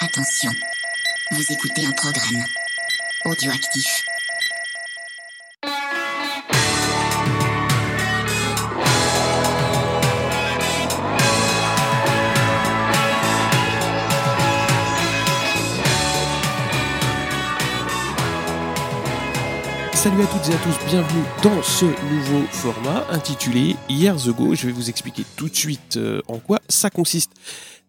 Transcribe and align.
Attention, 0.00 0.52
vous 1.32 1.52
écoutez 1.52 1.84
un 1.84 1.90
programme 1.90 2.44
audioactif. 3.24 4.04
Salut 19.94 20.22
à 20.22 20.26
toutes 20.26 20.48
et 20.48 20.54
à 20.54 20.58
tous, 20.58 20.86
bienvenue 20.86 21.24
dans 21.42 21.60
ce 21.64 21.84
nouveau 21.84 22.46
format 22.52 23.04
intitulé 23.10 23.74
Years 23.88 24.28
Ago. 24.28 24.54
Je 24.54 24.68
vais 24.68 24.72
vous 24.72 24.88
expliquer 24.88 25.24
tout 25.36 25.48
de 25.48 25.56
suite 25.56 25.96
euh, 25.96 26.22
en 26.28 26.38
quoi 26.38 26.60
ça 26.68 26.88
consiste. 26.88 27.32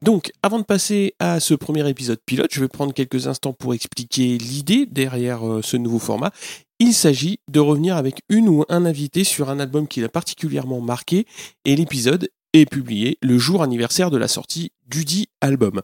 Donc, 0.02 0.32
avant 0.44 0.60
de 0.60 0.64
passer 0.64 1.14
à 1.20 1.40
ce 1.40 1.54
premier 1.54 1.88
épisode 1.90 2.20
pilote, 2.26 2.52
je 2.54 2.62
vais 2.62 2.68
prendre 2.70 2.94
quelques 2.94 3.28
instants 3.28 3.54
pour 3.54 3.74
expliquer 3.74 4.38
l'idée 4.38 4.86
derrière 4.86 5.46
euh, 5.46 5.62
ce 5.62 5.76
nouveau 5.76 6.00
format. 6.00 6.32
Il 6.80 6.94
s'agit 6.94 7.40
de 7.50 7.60
revenir 7.60 7.98
avec 7.98 8.22
une 8.30 8.48
ou 8.48 8.64
un 8.70 8.86
invité 8.86 9.26
sur 9.26 9.50
un 9.50 9.60
album 9.60 9.88
qui 9.88 10.00
l'a 10.00 10.08
particulièrement 10.08 10.80
marqué 10.80 11.26
et 11.66 11.76
l'épisode 11.76 12.30
est 12.54 12.66
publié 12.66 13.18
le 13.22 13.38
jour 13.38 13.62
anniversaire 13.62 14.10
de 14.10 14.18
la 14.18 14.30
sortie 14.30 14.72
du 14.88 15.04
dit 15.04 15.28
album. 15.42 15.82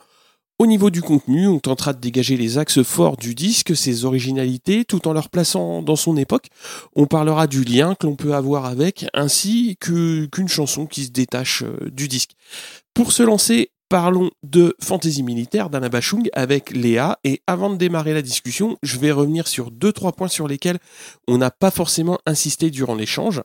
Au 0.58 0.68
niveau 0.68 0.90
du 0.90 1.02
contenu, 1.02 1.50
on 1.50 1.60
tentera 1.60 1.92
de 1.92 2.00
dégager 2.00 2.38
les 2.38 2.58
axes 2.58 2.82
forts 2.82 3.18
du 3.18 3.36
disque, 3.36 3.76
ses 3.76 4.06
originalités, 4.06 4.86
tout 4.86 5.06
en 5.06 5.12
leur 5.12 5.30
plaçant 5.30 5.82
dans 5.82 5.98
son 5.98 6.16
époque. 6.16 6.48
On 6.96 7.08
parlera 7.08 7.48
du 7.48 7.66
lien 7.66 7.94
que 7.94 8.08
l'on 8.08 8.16
peut 8.16 8.34
avoir 8.34 8.66
avec, 8.66 9.06
ainsi 9.14 9.76
qu'une 9.82 10.48
chanson 10.48 10.86
qui 10.86 11.04
se 11.04 11.12
détache 11.12 11.64
euh, 11.64 11.90
du 11.92 12.08
disque. 12.08 12.32
Pour 12.94 13.12
se 13.12 13.22
lancer, 13.22 13.72
parlons 13.90 14.32
de 14.44 14.76
Fantasy 14.82 15.24
militaire 15.24 15.70
d'Anna 15.70 15.90
Bachung 15.90 16.30
avec 16.34 16.72
Léa. 16.72 17.20
Et 17.24 17.42
avant 17.48 17.70
de 17.70 17.78
démarrer 17.78 18.14
la 18.14 18.22
discussion, 18.22 18.78
je 18.84 18.98
vais 18.98 19.12
revenir 19.12 19.48
sur 19.48 19.72
deux 19.72 19.92
trois 19.92 20.14
points 20.14 20.28
sur 20.28 20.48
lesquels 20.48 20.80
on 21.28 21.38
n'a 21.38 21.52
pas 21.52 21.72
forcément 21.72 22.20
insisté 22.26 22.70
durant 22.70 22.96
l'échange. 22.96 23.42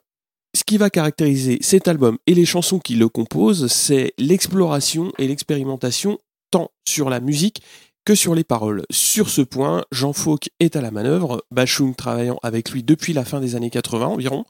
Ce 0.56 0.64
qui 0.64 0.78
va 0.78 0.90
caractériser 0.90 1.58
cet 1.60 1.86
album 1.86 2.18
et 2.26 2.34
les 2.34 2.44
chansons 2.44 2.80
qui 2.80 2.96
le 2.96 3.08
composent, 3.08 3.68
c'est 3.68 4.12
l'exploration 4.18 5.12
et 5.18 5.28
l'expérimentation 5.28 6.18
tant 6.50 6.70
sur 6.84 7.08
la 7.08 7.20
musique 7.20 7.62
que 8.04 8.14
sur 8.14 8.34
les 8.34 8.44
paroles. 8.44 8.82
Sur 8.90 9.28
ce 9.28 9.42
point, 9.42 9.84
Jean 9.92 10.12
Fauque 10.12 10.48
est 10.58 10.74
à 10.74 10.80
la 10.80 10.90
manœuvre, 10.90 11.44
Bachung 11.52 11.94
travaillant 11.94 12.38
avec 12.42 12.70
lui 12.70 12.82
depuis 12.82 13.12
la 13.12 13.24
fin 13.24 13.40
des 13.40 13.54
années 13.54 13.70
80 13.70 14.06
environ. 14.06 14.44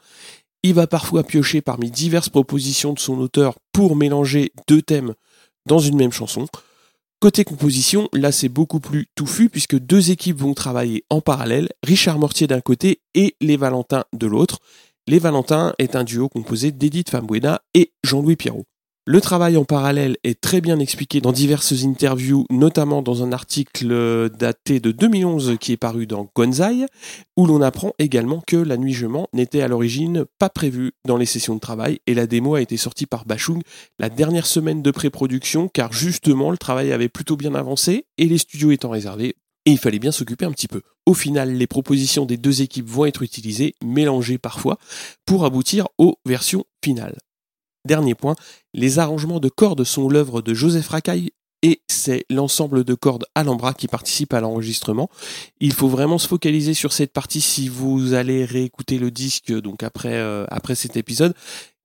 Il 0.62 0.75
va 0.75 0.86
parfois 0.86 1.25
piocher 1.25 1.61
parmi 1.61 1.91
diverses 1.91 2.29
propositions 2.29 2.92
de 2.92 2.98
son 2.98 3.19
auteur 3.19 3.59
pour 3.73 3.97
mélanger 3.97 4.53
deux 4.69 4.83
thèmes 4.83 5.14
dans 5.66 5.78
une 5.78 5.97
même 5.97 6.12
chanson. 6.12 6.47
Côté 7.20 7.44
composition, 7.44 8.08
là 8.14 8.33
c'est 8.33 8.48
beaucoup 8.48 8.80
plus 8.80 9.06
touffu 9.14 9.50
puisque 9.50 9.78
deux 9.78 10.11
équipes 10.11 10.39
vont 10.39 10.55
travailler 10.55 11.05
en 11.11 11.20
parallèle, 11.20 11.69
Richard 11.83 12.19
Mortier 12.19 12.47
d'un 12.47 12.62
côté 12.62 13.02
et 13.14 13.36
Les 13.41 13.58
Valentins 13.58 14.05
de 14.14 14.27
l'autre. 14.27 14.58
Les 15.06 15.19
Valentins 15.19 15.75
est 15.78 15.97
un 15.97 16.05
duo 16.05 16.28
composé 16.28 16.72
d'Edith 16.72 17.11
Fambuena 17.11 17.61
et 17.75 17.92
Jean-Louis 18.05 18.36
Pierrot. 18.36 18.64
Le 19.06 19.23
travail 19.23 19.56
en 19.56 19.65
parallèle 19.65 20.19
est 20.25 20.39
très 20.39 20.61
bien 20.61 20.79
expliqué 20.79 21.23
dans 21.23 21.33
diverses 21.33 21.84
interviews, 21.84 22.45
notamment 22.51 23.01
dans 23.01 23.23
un 23.25 23.33
article 23.33 24.29
daté 24.29 24.79
de 24.79 24.92
2011 24.92 25.57
qui 25.59 25.73
est 25.73 25.79
paru 25.79 26.07
dans 26.07 26.31
Gonzai, 26.37 26.84
où 27.34 27.47
l'on 27.47 27.62
apprend 27.62 27.95
également 27.98 28.42
que 28.47 28.59
la 28.59 28.77
nuit 28.77 28.95
n'était 29.33 29.62
à 29.62 29.69
l'origine 29.69 30.27
pas 30.39 30.51
prévue 30.51 30.92
dans 31.07 31.17
les 31.17 31.25
sessions 31.25 31.55
de 31.55 31.61
travail 31.61 32.01
et 32.07 32.12
la 32.12 32.27
démo 32.27 32.57
a 32.57 32.61
été 32.61 32.77
sortie 32.77 33.07
par 33.07 33.25
Bachung 33.25 33.62
la 33.98 34.11
dernière 34.11 34.47
semaine 34.47 34.83
de 34.83 34.91
pré-production 34.91 35.69
car 35.69 35.95
justement 35.95 36.51
le 36.51 36.59
travail 36.59 36.92
avait 36.92 37.09
plutôt 37.09 37.37
bien 37.37 37.55
avancé 37.55 38.05
et 38.19 38.27
les 38.27 38.39
studios 38.39 38.70
étant 38.70 38.91
réservés, 38.91 39.35
et 39.64 39.70
il 39.70 39.79
fallait 39.79 39.98
bien 39.98 40.12
s'occuper 40.12 40.45
un 40.45 40.53
petit 40.53 40.69
peu. 40.69 40.83
Au 41.07 41.14
final, 41.14 41.55
les 41.55 41.67
propositions 41.67 42.27
des 42.27 42.37
deux 42.37 42.61
équipes 42.61 42.89
vont 42.89 43.07
être 43.07 43.23
utilisées, 43.23 43.74
mélangées 43.83 44.39
parfois, 44.39 44.79
pour 45.24 45.47
aboutir 45.47 45.89
aux 45.97 46.19
versions 46.27 46.64
finales. 46.85 47.17
Dernier 47.86 48.14
point, 48.14 48.35
les 48.74 48.98
arrangements 48.98 49.41
de 49.41 49.48
cordes 49.48 49.85
sont 49.85 50.08
l'œuvre 50.08 50.42
de 50.42 50.52
Joseph 50.55 50.89
Racaille 50.89 51.30
et 51.63 51.83
c'est 51.89 52.24
l'ensemble 52.30 52.85
de 52.85 52.95
cordes 52.95 53.27
Alhambra 53.35 53.74
qui 53.74 53.86
participe 53.86 54.33
à 54.33 54.41
l'enregistrement. 54.41 55.11
Il 55.61 55.73
faut 55.73 55.89
vraiment 55.89 56.18
se 56.18 56.29
focaliser 56.29 56.74
sur 56.74 56.92
cette 56.92 57.13
partie 57.13 57.41
si 57.41 57.68
vous 57.68 58.14
allez 58.14 58.45
réécouter 58.45 58.98
le 58.98 59.11
disque 59.11 59.52
donc 59.52 59.83
après 59.83 60.14
euh, 60.14 60.46
après 60.48 60.74
cet 60.74 60.96
épisode 60.96 61.35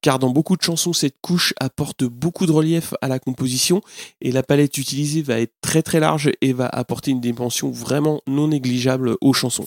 car 0.06 0.20
dans 0.20 0.30
beaucoup 0.30 0.56
de 0.56 0.62
chansons, 0.62 0.94
cette 0.94 1.16
couche 1.20 1.56
apporte 1.60 2.04
beaucoup 2.04 2.46
de 2.46 2.52
relief 2.52 2.94
à 3.02 3.08
la 3.08 3.18
composition 3.18 3.82
et 4.22 4.32
la 4.32 4.44
palette 4.44 4.78
utilisée 4.78 5.24
va 5.24 5.40
être 5.40 5.56
très 5.62 5.82
très 5.82 6.00
large 6.00 6.30
et 6.42 6.54
va 6.54 6.68
apporter 6.68 7.10
une 7.10 7.22
dimension 7.22 7.72
vraiment 7.72 8.22
non 8.28 8.50
négligeable 8.50 9.18
aux 9.20 9.34
chansons. 9.34 9.66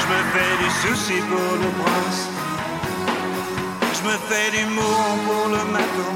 Je 0.00 0.06
me 0.06 0.20
fais 0.32 0.52
du 0.62 0.70
souci 0.70 1.18
pour 1.30 1.52
le 1.54 1.70
prince. 1.82 2.28
Je 3.94 4.02
me 4.06 4.16
fais 4.28 4.50
du 4.50 4.64
pour 4.76 5.48
le 5.48 5.72
matin. 5.72 6.10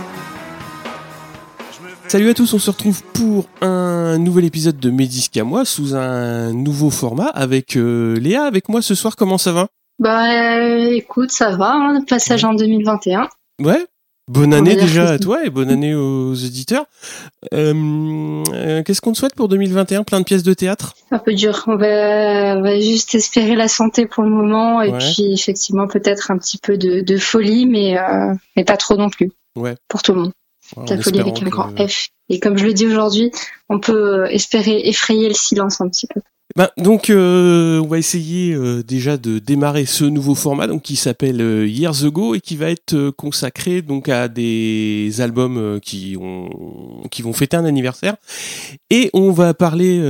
Salut 2.08 2.28
à 2.28 2.34
tous, 2.34 2.52
on 2.52 2.58
se 2.58 2.70
retrouve 2.70 3.02
pour 3.14 3.46
un 3.62 4.18
nouvel 4.18 4.44
épisode 4.44 4.78
de 4.78 4.90
Mes 4.90 5.06
disques 5.06 5.36
à 5.36 5.44
moi 5.44 5.64
sous 5.64 5.94
un 5.94 6.52
nouveau 6.52 6.90
format 6.90 7.28
avec 7.28 7.76
euh, 7.76 8.16
Léa 8.18 8.44
avec 8.44 8.68
moi 8.68 8.82
ce 8.82 8.94
soir. 8.94 9.16
Comment 9.16 9.38
ça 9.38 9.52
va? 9.52 9.68
Bah 9.98 10.28
écoute, 10.90 11.30
ça 11.30 11.56
va, 11.56 11.72
hein, 11.72 12.02
passage 12.06 12.44
en 12.44 12.54
2021. 12.54 13.28
Ouais, 13.62 13.86
Bonne 14.28 14.52
année 14.52 14.74
déjà 14.74 15.10
à 15.10 15.18
toi 15.20 15.44
et 15.44 15.50
bonne 15.50 15.70
année 15.70 15.94
aux 15.94 16.34
éditeurs. 16.34 16.86
Euh, 17.54 18.42
euh, 18.52 18.82
qu'est-ce 18.82 19.00
qu'on 19.00 19.12
te 19.12 19.18
souhaite 19.18 19.36
pour 19.36 19.46
2021 19.46 20.02
Plein 20.02 20.18
de 20.18 20.24
pièces 20.24 20.42
de 20.42 20.52
théâtre? 20.52 20.94
Un 21.12 21.20
peu 21.20 21.32
dur. 21.32 21.62
On 21.68 21.76
va, 21.76 22.80
juste 22.80 23.14
espérer 23.14 23.54
la 23.54 23.68
santé 23.68 24.06
pour 24.06 24.24
le 24.24 24.30
moment 24.30 24.82
et 24.82 24.90
puis 24.98 25.32
effectivement 25.32 25.86
peut-être 25.86 26.32
un 26.32 26.38
petit 26.38 26.58
peu 26.58 26.76
de, 26.76 27.16
folie, 27.18 27.66
mais, 27.66 27.98
euh, 27.98 28.34
mais 28.56 28.64
pas 28.64 28.76
trop 28.76 28.96
non 28.96 29.10
plus. 29.10 29.30
Ouais. 29.54 29.76
Pour 29.86 30.02
tout 30.02 30.12
le 30.12 30.22
monde. 30.22 30.32
la 30.88 31.00
folie 31.00 31.20
avec 31.20 31.40
un 31.42 31.48
grand 31.48 31.88
F. 31.88 32.08
Et 32.28 32.40
comme 32.40 32.58
je 32.58 32.64
le 32.64 32.72
dis 32.72 32.88
aujourd'hui, 32.88 33.30
on 33.68 33.78
peut 33.78 34.26
espérer 34.28 34.80
effrayer 34.88 35.28
le 35.28 35.34
silence 35.34 35.80
un 35.80 35.88
petit 35.88 36.08
peu. 36.08 36.20
Ben, 36.56 36.70
donc 36.78 37.10
euh, 37.10 37.82
on 37.82 37.86
va 37.86 37.98
essayer 37.98 38.54
euh, 38.54 38.82
déjà 38.82 39.18
de 39.18 39.38
démarrer 39.38 39.84
ce 39.84 40.06
nouveau 40.06 40.34
format 40.34 40.66
donc 40.66 40.80
qui 40.80 40.96
s'appelle 40.96 41.42
euh, 41.42 41.68
Years 41.68 42.06
Ago 42.06 42.34
et 42.34 42.40
qui 42.40 42.56
va 42.56 42.70
être 42.70 43.10
consacré 43.10 43.82
donc 43.82 44.08
à 44.08 44.28
des 44.28 45.20
albums 45.20 45.78
qui 45.82 46.16
ont 46.18 46.48
qui 47.10 47.20
vont 47.20 47.34
fêter 47.34 47.58
un 47.58 47.66
anniversaire. 47.66 48.16
Et 48.88 49.10
on 49.12 49.32
va 49.32 49.52
parler 49.52 50.00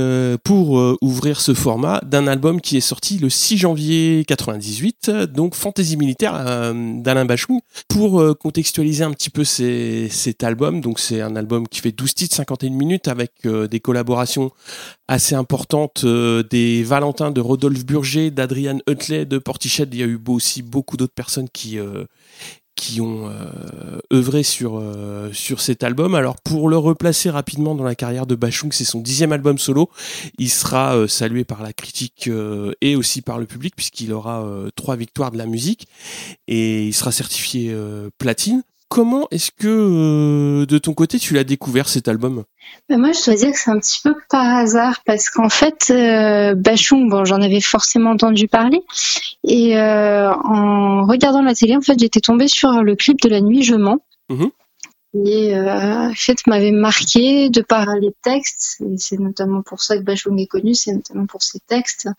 pour 0.43 0.81
ouvrir 1.01 1.41
ce 1.41 1.53
format 1.53 1.99
d'un 2.05 2.27
album 2.27 2.61
qui 2.61 2.77
est 2.77 2.81
sorti 2.81 3.17
le 3.17 3.29
6 3.29 3.57
janvier 3.57 4.23
98 4.25 5.09
donc 5.33 5.53
Fantasy 5.53 5.97
militaire 5.97 6.33
d'Alain 6.73 7.25
Bachou. 7.25 7.61
Pour 7.87 8.23
contextualiser 8.37 9.03
un 9.03 9.11
petit 9.11 9.29
peu 9.29 9.43
cet 9.43 10.43
album 10.43 10.79
donc 10.79 10.99
c'est 10.99 11.21
un 11.21 11.35
album 11.35 11.67
qui 11.67 11.81
fait 11.81 11.91
12 11.91 12.13
titres 12.13 12.35
51 12.35 12.69
minutes 12.69 13.07
avec 13.07 13.31
des 13.45 13.79
collaborations 13.79 14.51
assez 15.07 15.35
importantes 15.35 16.05
des 16.43 16.83
Valentins 16.83 17.31
de 17.31 17.41
Rodolphe 17.41 17.85
Burger, 17.85 18.31
d'Adrian 18.31 18.79
Hutley, 18.87 19.25
de 19.25 19.37
Portichet. 19.37 19.87
Il 19.91 19.97
y 19.97 20.03
a 20.03 20.05
eu 20.05 20.19
aussi 20.27 20.61
beaucoup 20.61 20.97
d'autres 20.97 21.13
personnes 21.13 21.49
qui, 21.49 21.79
euh, 21.79 22.05
ont 22.99 23.29
œuvré 24.13 24.43
sur 24.43 24.81
sur 25.33 25.61
cet 25.61 25.83
album. 25.83 26.13
Alors 26.13 26.35
pour 26.41 26.69
le 26.69 26.77
replacer 26.77 27.29
rapidement 27.29 27.73
dans 27.73 27.83
la 27.83 27.95
carrière 27.95 28.27
de 28.27 28.35
Bachung, 28.35 28.71
c'est 28.71 28.85
son 28.85 29.01
dixième 29.01 29.31
album 29.31 29.57
solo. 29.57 29.89
Il 30.37 30.49
sera 30.49 31.07
salué 31.07 31.43
par 31.43 31.63
la 31.63 31.73
critique 31.73 32.29
et 32.81 32.95
aussi 32.95 33.23
par 33.23 33.39
le 33.39 33.45
public 33.47 33.75
puisqu'il 33.75 34.13
aura 34.13 34.47
trois 34.75 34.95
victoires 34.95 35.31
de 35.31 35.39
la 35.39 35.47
musique 35.47 35.87
et 36.47 36.85
il 36.85 36.93
sera 36.93 37.11
certifié 37.11 37.75
platine. 38.19 38.61
Comment 38.89 39.27
est-ce 39.31 39.51
que 39.51 39.67
euh, 39.67 40.65
de 40.65 40.77
ton 40.77 40.93
côté 40.93 41.19
tu 41.19 41.33
l'as 41.33 41.43
découvert 41.43 41.89
cet 41.89 42.07
album? 42.07 42.45
Ben 42.89 42.97
Moi 42.97 43.11
je 43.11 43.25
dois 43.25 43.35
dire 43.35 43.51
que 43.51 43.57
c'est 43.57 43.69
un 43.71 43.79
petit 43.79 43.99
peu 44.01 44.15
par 44.29 44.45
hasard 44.45 45.01
parce 45.05 45.29
qu'en 45.29 45.49
fait 45.49 45.91
euh, 45.91 46.55
Bachung, 46.55 47.09
bon 47.09 47.25
j'en 47.25 47.41
avais 47.41 47.59
forcément 47.59 48.11
entendu 48.11 48.47
parler 48.47 48.81
et 49.43 49.77
euh, 49.77 50.31
en 50.31 51.05
regardant 51.05 51.41
la 51.41 51.53
télé 51.53 51.75
en 51.75 51.81
fait 51.81 51.99
j'étais 51.99 52.21
tombée 52.21 52.47
sur 52.47 52.81
le 52.81 52.95
clip 52.95 53.19
de 53.21 53.29
la 53.29 53.41
nuit 53.41 53.63
je 53.63 53.75
mens. 53.75 53.99
Mmh 54.29 54.45
et 55.13 55.55
euh, 55.55 56.09
en 56.09 56.13
fait 56.13 56.45
m'avait 56.47 56.71
marqué 56.71 57.49
de 57.49 57.61
par 57.61 57.95
les 57.95 58.13
textes. 58.23 58.81
C'est 58.97 59.19
notamment 59.19 59.61
pour 59.61 59.81
ça 59.81 59.97
que 59.97 60.03
Bachung 60.03 60.39
est 60.39 60.47
connu 60.47 60.75
c'est 60.75 60.93
notamment 60.93 61.25
pour 61.25 61.43
ses 61.43 61.59
textes. 61.59 62.09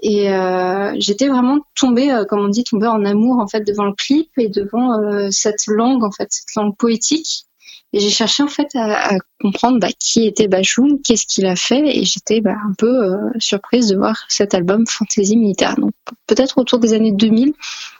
Et 0.00 0.30
euh, 0.30 0.94
j'étais 0.98 1.28
vraiment 1.28 1.58
tombée 1.74 2.12
euh, 2.12 2.24
comme 2.24 2.40
on 2.40 2.48
dit 2.48 2.64
tombée 2.64 2.86
en 2.86 3.04
amour 3.04 3.38
en 3.38 3.48
fait 3.48 3.62
devant 3.66 3.84
le 3.84 3.94
clip 3.94 4.30
et 4.36 4.48
devant 4.48 4.98
euh, 5.00 5.28
cette 5.30 5.66
langue 5.66 6.04
en 6.04 6.12
fait 6.12 6.28
cette 6.30 6.54
langue 6.56 6.76
poétique. 6.76 7.46
Et 7.94 8.00
j'ai 8.00 8.10
cherché 8.10 8.42
en 8.42 8.48
fait 8.48 8.68
à, 8.74 9.14
à 9.14 9.18
comprendre 9.40 9.78
bah, 9.78 9.88
qui 9.98 10.26
était 10.26 10.48
Bachung 10.48 11.02
qu'est-ce 11.02 11.26
qu'il 11.26 11.44
a 11.44 11.56
fait. 11.56 11.98
Et 11.98 12.04
j'étais 12.04 12.40
bah, 12.40 12.54
un 12.66 12.72
peu 12.72 13.04
euh, 13.04 13.16
surprise 13.38 13.88
de 13.88 13.96
voir 13.96 14.24
cet 14.28 14.54
album 14.54 14.86
Fantasy 14.86 15.36
militaire. 15.36 15.76
Donc 15.76 15.92
peut-être 16.26 16.56
autour 16.58 16.78
des 16.78 16.94
années 16.94 17.12
2000 17.12 17.52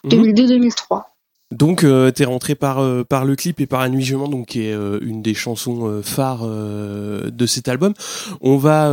2002 0.04 0.46
2003 0.46 1.11
donc 1.52 1.84
euh, 1.84 2.10
t'es 2.10 2.24
rentré 2.24 2.54
par 2.54 2.78
euh, 2.78 3.04
par 3.04 3.24
le 3.24 3.36
clip 3.36 3.60
et 3.60 3.66
par 3.66 3.80
Anuigement 3.80 4.28
donc 4.28 4.46
qui 4.46 4.66
est 4.66 4.72
euh, 4.72 4.98
une 5.02 5.22
des 5.22 5.34
chansons 5.34 5.86
euh, 5.86 6.02
phares 6.02 6.46
de 6.46 7.46
cet 7.46 7.68
album. 7.68 7.92
On 8.40 8.56
va 8.56 8.92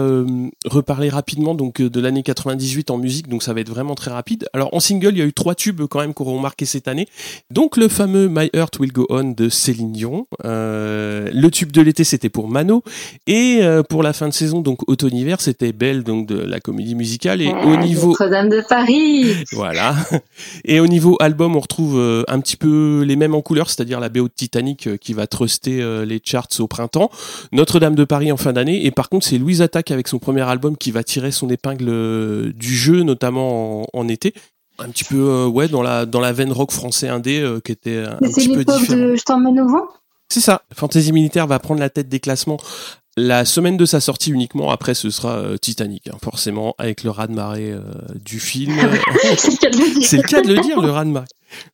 reparler 0.66 1.10
rapidement 1.10 1.56
donc 1.56 1.82
de 1.82 2.02
l'année 2.02 2.24
98 2.24 2.92
en 2.92 2.98
musique 2.98 3.28
donc 3.28 3.44
ça 3.44 3.54
va 3.54 3.62
être 3.62 3.70
vraiment 3.70 3.96
très 3.96 4.12
rapide. 4.12 4.48
Alors 4.54 4.74
en 4.74 4.80
single 4.80 5.12
il 5.14 5.20
y 5.20 5.22
a 5.22 5.26
eu 5.26 5.34
trois 5.34 5.56
tubes 5.56 5.82
quand 5.90 6.00
même 6.00 6.14
qu'on 6.14 6.40
marqué 6.40 6.66
cette 6.66 6.88
année. 6.88 7.08
Donc 7.50 7.78
le 7.78 7.88
fameux 7.88 8.28
My 8.28 8.50
Heart 8.54 8.80
Will 8.80 8.92
Go 8.92 9.08
On 9.10 9.32
de 9.32 9.50
Céline 9.50 9.92
Dion. 9.92 10.28
le 10.44 11.50
tube 11.50 11.72
de 11.72 11.82
l'été 11.82 12.04
c'était 12.04 12.30
pour 12.30 12.48
Mano 12.48 12.84
et 13.28 13.62
pour 13.90 14.04
la 14.04 14.14
fin 14.14 14.28
de 14.28 14.34
saison 14.34 14.62
donc 14.62 14.88
automne-hiver 14.90 15.42
c'était 15.42 15.72
Belle 15.72 16.04
donc 16.04 16.28
de 16.28 16.38
la 16.38 16.60
comédie 16.60 16.96
musicale 16.96 17.42
et 17.42 17.50
au 17.50 17.76
niveau 17.78 18.10
Notre-Dame 18.10 18.50
de 18.50 18.62
Paris. 18.68 19.26
Voilà. 19.54 19.96
Et 20.66 20.80
au 20.80 20.88
niveau 20.88 21.18
album 21.20 21.56
on 21.56 21.60
retrouve 21.60 22.24
un 22.28 22.40
petit 22.40 22.49
petit 22.50 22.58
peu 22.58 23.04
les 23.06 23.16
mêmes 23.16 23.36
en 23.36 23.42
couleur, 23.42 23.70
c'est-à-dire 23.70 24.00
la 24.00 24.10
BO 24.10 24.24
de 24.24 24.34
Titanic 24.36 24.88
euh, 24.88 24.98
qui 24.98 25.14
va 25.14 25.28
truster 25.28 25.82
euh, 25.82 26.04
les 26.04 26.20
charts 26.24 26.48
au 26.60 26.68
printemps, 26.68 27.12
Notre-Dame 27.52 27.94
de 27.94 28.04
Paris 28.06 28.32
en 28.32 28.38
fin 28.38 28.54
d'année, 28.54 28.86
et 28.86 28.92
par 28.92 29.10
contre 29.10 29.28
c'est 29.28 29.38
Louise 29.38 29.62
Attaque 29.62 29.92
avec 29.92 30.08
son 30.08 30.18
premier 30.18 30.42
album 30.42 30.76
qui 30.76 30.90
va 30.90 31.04
tirer 31.04 31.32
son 31.32 31.50
épingle 31.50 31.86
euh, 31.90 32.52
du 32.54 32.76
jeu, 32.76 33.04
notamment 33.04 33.86
en, 33.94 34.08
été, 34.08 34.34
un 34.80 34.90
petit 34.90 35.04
peu 35.04 35.46
ouais 35.46 35.68
dans 35.68 35.84
la 35.84 36.08
dans 36.08 36.22
la 36.22 36.32
veine 36.32 36.52
rock 36.52 36.72
français 36.72 37.08
indé 37.08 37.46
qui 37.64 37.72
était 37.72 38.06
un 38.06 38.18
petit 38.18 38.48
peu 38.48 38.64
différent. 38.66 38.98
de 38.98 39.16
Je 39.16 39.24
t'emmène 39.24 39.60
au 39.60 39.68
vent. 39.68 39.86
C'est 40.30 40.42
ça. 40.42 40.62
Fantasy 40.74 41.12
Militaire 41.12 41.48
va 41.48 41.60
prendre 41.60 41.80
la 41.80 41.90
tête 41.90 42.08
des 42.08 42.20
classements 42.20 42.58
la 43.20 43.46
semaine 43.46 43.78
de 43.78 43.86
sa 43.86 44.00
sortie 44.00 44.32
uniquement, 44.32 44.72
après 44.72 44.94
ce 44.94 45.10
sera 45.10 45.38
euh, 45.38 45.58
Titanic, 45.58 46.08
hein, 46.08 46.18
forcément, 46.24 46.76
avec 46.78 47.04
le 47.04 47.10
raz-de-marée 47.10 47.72
euh, 47.72 47.82
du 48.16 48.40
film. 48.40 48.74
c'est 49.38 50.18
le 50.18 50.24
cas 50.24 50.42
de 50.42 50.48
le 50.48 50.62
dire, 50.62 50.80
le 50.80 50.90
raz-de-marée. 50.90 51.28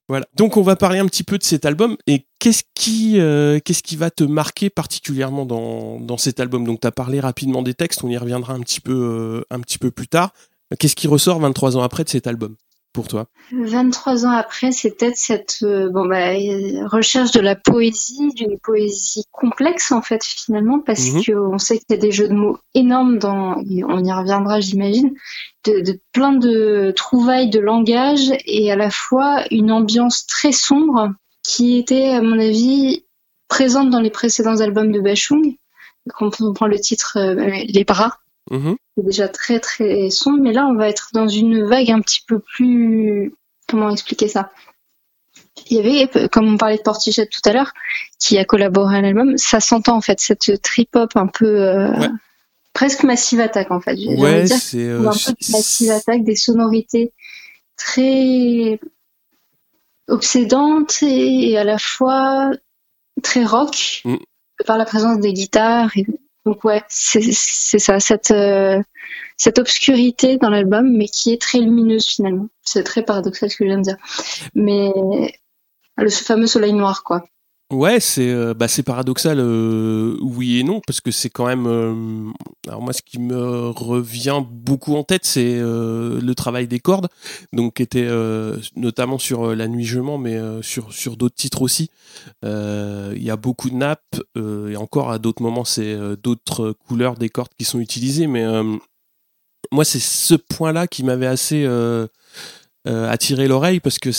Voilà. 0.07 0.25
Donc 0.36 0.57
on 0.57 0.62
va 0.62 0.75
parler 0.75 1.00
un 1.00 1.06
petit 1.06 1.24
peu 1.24 1.38
de 1.38 1.44
cet 1.44 1.66
album 1.66 1.98
et 2.07 2.25
qu'est-ce 2.39 2.63
qui 2.74 3.19
euh, 3.19 3.60
va 3.98 4.12
te 4.12 4.24
marquer 4.24 4.69
particulièrement 4.69 5.45
dans, 5.45 6.18
cet 6.18 6.39
album? 6.39 6.66
Donc 6.66 6.81
tu 6.81 6.88
as 6.88 6.92
parlé 6.92 7.19
rapidement 7.19 7.62
des 7.62 7.74
textes, 7.74 8.04
on 8.04 8.10
y 8.10 8.18
reviendra 8.18 8.54
un 8.54 8.62
petit 8.62 8.81
peu 8.81 9.44
un 9.50 9.60
petit 9.60 9.77
peu 9.77 9.92
plus 9.92 10.07
tard. 10.07 10.33
Qu'est-ce 10.80 10.95
qui 10.95 11.07
ressort 11.07 11.39
23 11.39 11.77
ans 11.77 11.81
après 11.81 12.04
de 12.04 12.10
cet 12.10 12.27
album? 12.27 12.56
Pour 12.96 13.10
toi 13.10 13.28
23 13.52 14.26
ans 14.26 14.32
après, 14.32 14.72
c'est 14.72 14.92
peut-être 14.92 15.18
cette 15.18 15.60
euh, 15.64 15.90
bon, 15.90 16.08
bah, 16.08 16.30
recherche 16.88 17.32
de 17.32 17.42
la 17.42 17.56
poésie, 17.56 18.30
d'une 18.36 18.58
poésie 18.58 19.26
complexe 19.34 19.92
en 19.92 20.02
fait 20.02 20.24
finalement, 20.24 20.80
parce 20.80 21.12
mhm. 21.12 21.24
qu'on 21.26 21.58
sait 21.58 21.78
qu'il 21.78 21.88
y 21.90 21.94
a 21.94 21.98
des 21.98 22.12
jeux 22.12 22.30
de 22.30 22.34
mots 22.34 22.58
énormes 22.74 23.20
dans, 23.20 23.58
on 23.58 24.04
y 24.04 24.14
reviendra 24.14 24.62
j'imagine, 24.62 25.14
de, 25.66 25.82
de, 25.82 26.00
plein 26.14 26.32
de 26.32 26.94
trouvailles 26.96 27.50
de 27.50 27.60
langage 27.60 28.32
et 28.46 28.72
à 28.72 28.78
la 28.78 28.90
fois 28.90 29.44
une 29.52 29.72
ambiance 29.72 30.26
très 30.26 30.54
sombre 30.54 31.10
qui 31.44 31.78
était 31.78 32.12
à 32.12 32.22
mon 32.22 32.40
avis 32.40 33.04
présente 33.50 33.90
dans 33.90 34.00
les 34.00 34.10
précédents 34.10 34.62
albums 34.62 34.94
de 34.94 35.02
Bachung. 35.02 35.58
Quand 36.16 36.40
on 36.40 36.54
prend 36.54 36.68
le 36.68 36.80
titre 36.80 37.18
euh, 37.18 37.50
Les 37.68 37.84
bras, 37.84 38.20
Mhm. 38.52 38.76
C'est 38.96 39.06
déjà 39.06 39.28
très 39.28 39.60
très 39.60 40.10
sombre, 40.10 40.40
mais 40.42 40.54
là 40.54 40.68
on 40.68 40.76
va 40.76 40.90
être 40.90 41.10
dans 41.14 41.28
une 41.28 41.66
vague 41.66 41.92
un 41.92 42.02
petit 42.02 42.22
peu 42.28 42.40
plus. 42.40 43.34
Comment 43.68 43.90
expliquer 43.90 44.28
ça? 44.28 44.52
Il 45.70 45.78
y 45.78 45.80
avait, 45.80 46.30
comme 46.30 46.54
on 46.54 46.58
parlait 46.58 46.78
de 46.78 46.82
Portichet 46.82 47.28
tout 47.28 47.42
à 47.46 47.54
l'heure, 47.54 47.72
qui 48.20 48.38
a 48.38 48.46
collaboré 48.46 48.98
à 48.98 49.02
l'album, 49.02 49.38
ça 49.38 49.60
s'entend 49.60 49.96
en 49.96 50.02
fait, 50.02 50.20
cette 50.20 50.62
trip-hop 50.62 51.12
un 51.16 51.28
peu. 51.28 51.62
Euh, 51.62 52.08
presque 52.74 53.04
massive 53.04 53.40
attaque 53.40 53.72
en 53.72 53.80
fait. 53.80 53.96
Ouais, 53.96 54.46
c'est. 54.48 54.84
Euh, 54.84 55.00
un 55.00 55.12
peu 55.12 55.34
massive 55.52 55.92
attaque, 55.92 56.24
des 56.24 56.36
sonorités 56.36 57.14
très 57.78 58.80
obsédantes 60.08 61.02
et 61.02 61.58
à 61.58 61.64
la 61.64 61.80
fois 61.80 62.52
très 63.24 63.44
rock, 63.44 64.02
mm. 64.06 64.18
par 64.68 64.78
la 64.78 64.86
présence 64.86 65.20
des 65.20 65.34
guitares 65.34 65.90
et 65.98 66.06
donc 66.46 66.64
ouais, 66.64 66.84
c'est 66.90 67.32
ça, 67.32 68.00
cette, 68.00 68.32
euh, 68.32 68.82
cette 69.38 69.60
obscurité 69.60 70.38
dans 70.38 70.50
l'album, 70.50 70.96
mais 70.96 71.08
qui 71.08 71.34
est 71.34 71.42
très 71.42 71.60
lumineuse 71.60 72.06
finalement. 72.08 72.48
C'est 72.62 72.84
très 72.84 73.04
paradoxal 73.04 73.50
ce 73.50 73.58
que 73.58 73.66
je 73.66 73.70
viens 73.70 73.80
de 73.80 73.84
dire. 73.84 73.98
Mais 74.54 74.92
le 75.98 76.10
fameux 76.10 76.48
soleil 76.48 76.74
noir, 76.74 77.04
quoi. 77.04 77.26
Ouais, 77.72 78.00
c'est 78.00 78.30
euh, 78.30 78.54
bah, 78.54 78.68
paradoxal, 78.86 79.40
euh, 79.40 80.18
oui 80.22 80.60
et 80.60 80.64
non, 80.64 80.82
parce 80.86 81.02
que 81.02 81.10
c'est 81.10 81.32
quand 81.32 81.48
même. 81.48 81.66
Euh, 81.66 82.32
alors 82.68 82.80
moi, 82.84 82.94
ce 82.94 83.02
qui 83.02 83.18
me 83.20 83.70
revient 83.70 84.44
beaucoup 84.48 84.96
en 84.96 85.04
tête, 85.04 85.26
c'est 85.26 85.56
le 85.60 86.34
travail 86.36 86.68
des 86.68 86.80
cordes, 86.80 87.08
donc 87.54 87.76
qui 87.76 87.82
était 87.82 88.08
notamment 88.76 89.18
sur 89.18 89.56
la 89.56 89.68
nuit 89.68 89.84
je 89.84 90.00
mens, 90.00 90.20
mais 90.20 90.40
sur 90.62 90.94
sur 90.94 91.18
d'autres 91.18 91.36
titres 91.36 91.64
aussi. 91.64 91.90
Il 92.44 93.24
y 93.24 93.32
a 93.32 93.36
beaucoup 93.36 93.72
de 93.72 93.76
nappes 93.76 94.22
et 94.38 94.78
encore 94.78 95.12
à 95.12 95.18
d'autres 95.18 95.42
moments, 95.42 95.66
c'est 95.66 95.98
d'autres 96.22 96.72
couleurs 96.72 97.16
des 97.16 97.30
cordes 97.30 97.54
qui 97.58 97.66
sont 97.66 97.80
utilisées, 97.80 98.28
mais 98.28 98.46
moi, 99.72 99.86
c'est 99.86 100.00
ce 100.00 100.36
point-là 100.36 100.86
qui 100.88 101.04
m'avait 101.04 101.26
assez 101.26 101.68
euh, 102.88 103.10
attirer 103.10 103.48
l'oreille 103.48 103.80
parce 103.80 103.98
que 103.98 104.12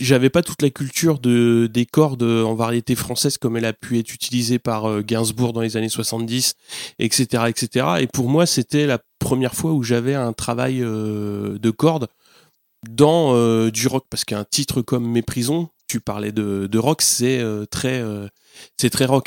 j'avais 0.00 0.30
pas 0.30 0.42
toute 0.42 0.62
la 0.62 0.70
culture 0.70 1.18
de 1.18 1.68
des 1.72 1.86
cordes 1.86 2.22
en 2.22 2.54
variété 2.54 2.94
française 2.94 3.38
comme 3.38 3.56
elle 3.56 3.64
a 3.64 3.72
pu 3.72 3.98
être 3.98 4.12
utilisée 4.12 4.58
par 4.58 4.86
euh, 4.86 5.02
Gainsbourg 5.02 5.52
dans 5.52 5.60
les 5.60 5.76
années 5.76 5.88
70 5.88 6.54
etc 6.98 7.44
etc 7.48 7.86
et 8.00 8.06
pour 8.06 8.28
moi 8.28 8.46
c'était 8.46 8.86
la 8.86 8.98
première 9.18 9.54
fois 9.54 9.72
où 9.72 9.82
j'avais 9.82 10.14
un 10.14 10.32
travail 10.32 10.82
euh, 10.82 11.58
de 11.58 11.70
cordes 11.70 12.08
dans 12.88 13.34
euh, 13.34 13.70
du 13.70 13.86
rock 13.86 14.04
parce 14.10 14.24
qu'un 14.24 14.44
titre 14.44 14.82
comme 14.82 15.08
Méprisons 15.08 15.68
tu 15.86 16.00
parlais 16.00 16.32
de, 16.32 16.66
de 16.66 16.78
rock 16.78 17.02
c'est 17.02 17.40
très 17.70 18.02
rock. 19.04 19.26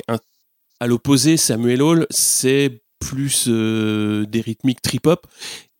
À 0.80 0.88
l'opposé 0.88 1.38
Samuel 1.38 1.82
Hall 1.82 2.08
c'est 2.10 2.82
plus 3.00 3.48
des 3.48 4.42
rythmiques 4.42 4.82
trip 4.82 5.08
hop 5.08 5.28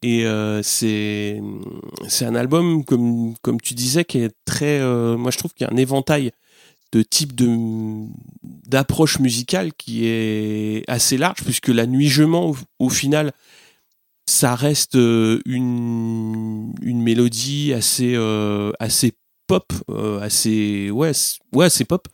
et 0.06 0.28
euh, 0.28 0.62
c'est 0.62 1.42
c'est 2.08 2.26
un 2.26 2.36
album 2.36 2.86
comme 2.86 3.34
comme 3.42 3.60
tu 3.60 3.74
disais 3.74 4.06
qui 4.06 4.20
est 4.20 4.32
très 4.46 4.80
euh, 4.80 5.18
moi 5.18 5.32
je 5.32 5.40
trouve 5.40 5.52
qu'il 5.56 5.66
y 5.66 5.70
a 5.70 5.74
un 5.74 5.78
éventail 5.78 6.32
de 6.92 7.02
types 7.02 7.34
de 7.34 8.06
d'approche 8.44 9.18
musicale 9.18 9.74
qui 9.74 10.06
est 10.06 10.88
assez 10.88 11.18
large 11.18 11.44
puisque 11.44 11.70
la 11.70 11.88
nuit 11.88 12.08
je 12.08 12.22
mens 12.22 12.56
au, 12.78 12.90
final 12.90 13.34
ça 14.28 14.54
reste 14.54 14.96
euh, 14.96 15.42
une 15.48 16.76
une 16.84 17.02
mélodie 17.02 17.74
assez 17.74 18.16
assez 18.80 19.14
pop 19.48 19.74
assez 20.22 20.92
ouais 20.92 21.14
ouais 21.52 21.66
assez 21.66 21.84
pop. 21.84 22.08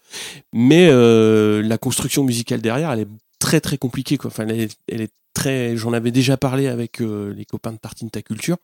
Mais 0.54 0.88
la 0.90 1.78
construction 1.78 2.24
musicale 2.24 2.62
derrière 2.62 2.92
elle 2.94 3.02
est 3.02 3.10
très 3.40 3.60
très 3.60 3.78
compliquée 3.78 4.16
quoi. 4.16 4.30
Enfin 4.30 4.48
elle 4.48 5.02
est 5.02 5.12
très. 5.34 5.76
J'en 5.78 5.94
avais 5.94 6.12
déjà 6.12 6.38
parlé 6.38 6.68
avec 6.68 7.02
euh, 7.02 7.34
les 7.34 7.46
copains 7.46 7.72
de 7.72 7.78
Partie 7.78 8.06
de 8.06 8.10
ta 8.10 8.22
culture. 8.22 8.58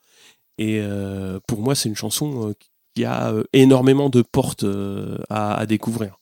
Et 0.58 0.80
euh, 0.82 1.40
pour 1.48 1.62
moi, 1.62 1.76
c'est 1.76 1.90
une 1.90 1.96
chanson 1.96 2.50
euh, 2.50 2.54
qui 2.96 3.06
a 3.06 3.32
énormément 3.54 4.10
de 4.10 4.24
portes 4.24 4.66
à, 5.30 5.66
découvrir. 5.68 6.18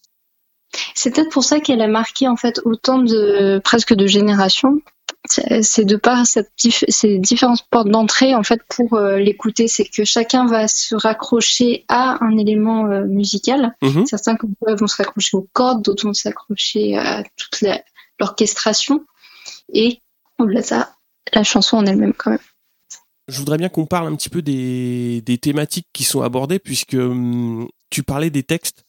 C'est 0.94 1.12
peut-être 1.12 1.32
pour 1.32 1.44
ça 1.44 1.60
qu'elle 1.60 1.82
a 1.82 1.88
marqué 1.88 2.28
en 2.28 2.36
fait 2.36 2.60
autant 2.66 3.00
de 3.00 3.62
presque 3.64 3.94
de 3.94 4.08
générations. 4.08 4.82
c'est 5.28 5.86
de 5.86 5.96
par 5.96 6.26
cette 6.26 6.52
ces 6.58 7.18
différentes 7.18 7.66
portes 7.70 7.88
d'entrée 7.88 8.36
en 8.36 8.44
fait 8.44 8.62
pour 8.68 8.94
euh, 8.94 9.18
l'écouter, 9.18 9.68
c'est 9.68 9.86
que 9.86 10.04
chacun 10.04 10.46
va 10.46 10.68
se 10.68 10.96
raccrocher 10.96 11.86
à 11.88 12.24
un 12.24 12.38
élément 12.38 12.86
euh, 12.88 13.06
musical. 13.06 13.76
Mhm. 13.82 14.06
Certains 14.06 14.38
vont 14.62 14.88
se 14.88 14.98
raccrocher 14.98 15.38
aux 15.38 15.48
cordes, 15.54 15.84
d'autres 15.84 16.06
vont 16.06 16.14
s'accrocher 16.14 16.98
à 16.98 17.24
toute 17.36 17.64
l'orchestration. 18.20 19.06
Et 19.74 20.00
au-delà 20.40 20.62
de 20.62 20.66
ça, 20.66 20.96
la 21.34 21.44
chanson 21.44 21.78
en 21.78 21.86
elle-même 21.86 22.14
quand 22.14 22.32
même. 22.32 22.40
Je 23.28 23.40
voudrais 23.40 23.58
bien 23.58 23.70
qu'on 23.70 23.88
parle 23.88 24.08
un 24.08 24.16
petit 24.16 24.30
peu 24.30 24.42
des, 24.42 25.22
thématiques 25.42 25.88
qui 25.94 26.04
sont 26.04 26.22
abordées, 26.22 26.60
puisque 26.60 26.94
hum, 26.94 27.68
tu 27.90 28.04
parlais 28.04 28.30
des 28.30 28.44
textes 28.44 28.86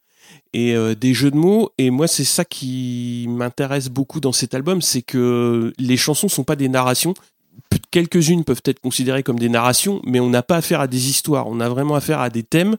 et 0.53 0.75
euh, 0.75 0.95
des 0.95 1.15
jeux 1.15 1.31
de 1.31 1.37
mots, 1.37 1.71
et 1.79 1.91
moi 1.91 2.09
c'est 2.09 2.25
ça 2.25 2.45
qui 2.45 3.27
m'intéresse 3.29 3.89
beaucoup 3.89 4.21
dans 4.21 4.33
cet 4.33 4.55
album, 4.55 4.83
c'est 4.83 5.03
que 5.03 5.73
les 5.79 5.97
chansons 5.97 6.29
sont 6.29 6.45
pas 6.45 6.57
des 6.57 6.69
narrations. 6.69 7.15
Quelques-unes 7.91 8.45
peuvent 8.45 8.63
être 8.65 8.81
considérées 8.81 9.23
comme 9.23 9.39
des 9.39 9.49
narrations, 9.49 10.03
mais 10.05 10.21
on 10.21 10.29
n'a 10.29 10.43
pas 10.43 10.57
affaire 10.57 10.81
à 10.81 10.87
des 10.87 11.09
histoires, 11.09 11.47
on 11.47 11.61
a 11.61 11.69
vraiment 11.69 11.95
affaire 11.95 12.21
à 12.21 12.29
des 12.29 12.43
thèmes 12.43 12.77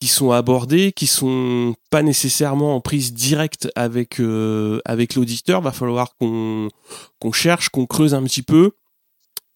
qui 0.00 0.08
sont 0.08 0.30
abordés, 0.32 0.92
qui 0.92 1.06
sont 1.06 1.74
pas 1.90 2.02
nécessairement 2.02 2.74
en 2.76 2.80
prise 2.80 3.12
directe 3.12 3.68
avec 3.76 4.20
euh, 4.20 4.80
avec 4.84 5.14
l'auditeur. 5.14 5.60
Va 5.60 5.72
falloir 5.72 6.16
qu'on 6.16 6.68
qu'on 7.18 7.32
cherche, 7.32 7.68
qu'on 7.68 7.86
creuse 7.86 8.14
un 8.14 8.22
petit 8.24 8.42
peu. 8.42 8.72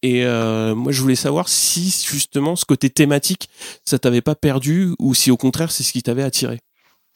Et 0.03 0.23
euh, 0.25 0.75
moi, 0.75 0.91
je 0.91 1.01
voulais 1.01 1.15
savoir 1.15 1.49
si 1.49 1.89
justement 2.07 2.55
ce 2.55 2.65
côté 2.65 2.89
thématique, 2.89 3.49
ça 3.83 3.97
t'avait 3.97 4.21
pas 4.21 4.35
perdu 4.35 4.93
ou 4.99 5.13
si 5.15 5.31
au 5.31 5.37
contraire 5.37 5.71
c'est 5.71 5.83
ce 5.83 5.91
qui 5.91 6.03
t'avait 6.03 6.23
attiré. 6.23 6.59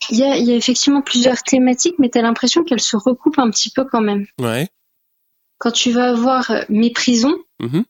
Il 0.10 0.17
y 0.17 0.24
a, 0.24 0.36
il 0.36 0.45
y 0.48 0.51
a 0.51 0.55
effectivement 0.55 1.03
plusieurs 1.03 1.43
thématiques, 1.43 1.93
mais 2.00 2.10
tu 2.10 2.17
as 2.17 2.24
l'impression 2.24 2.63
qu'elles 2.63 2.81
se 2.81 2.98
recoupent 2.98 3.38
un 3.38 3.51
petit 3.51 3.69
peu 3.69 3.86
quand 3.86 4.01
même. 4.01 4.25
Ouais. 4.39 4.67
Quand 5.60 5.69
tu 5.71 5.91
vas 5.91 6.10
avoir 6.10 6.50
euh, 6.50 6.62
Méprisons, 6.69 7.38
Mhm. 7.60 7.86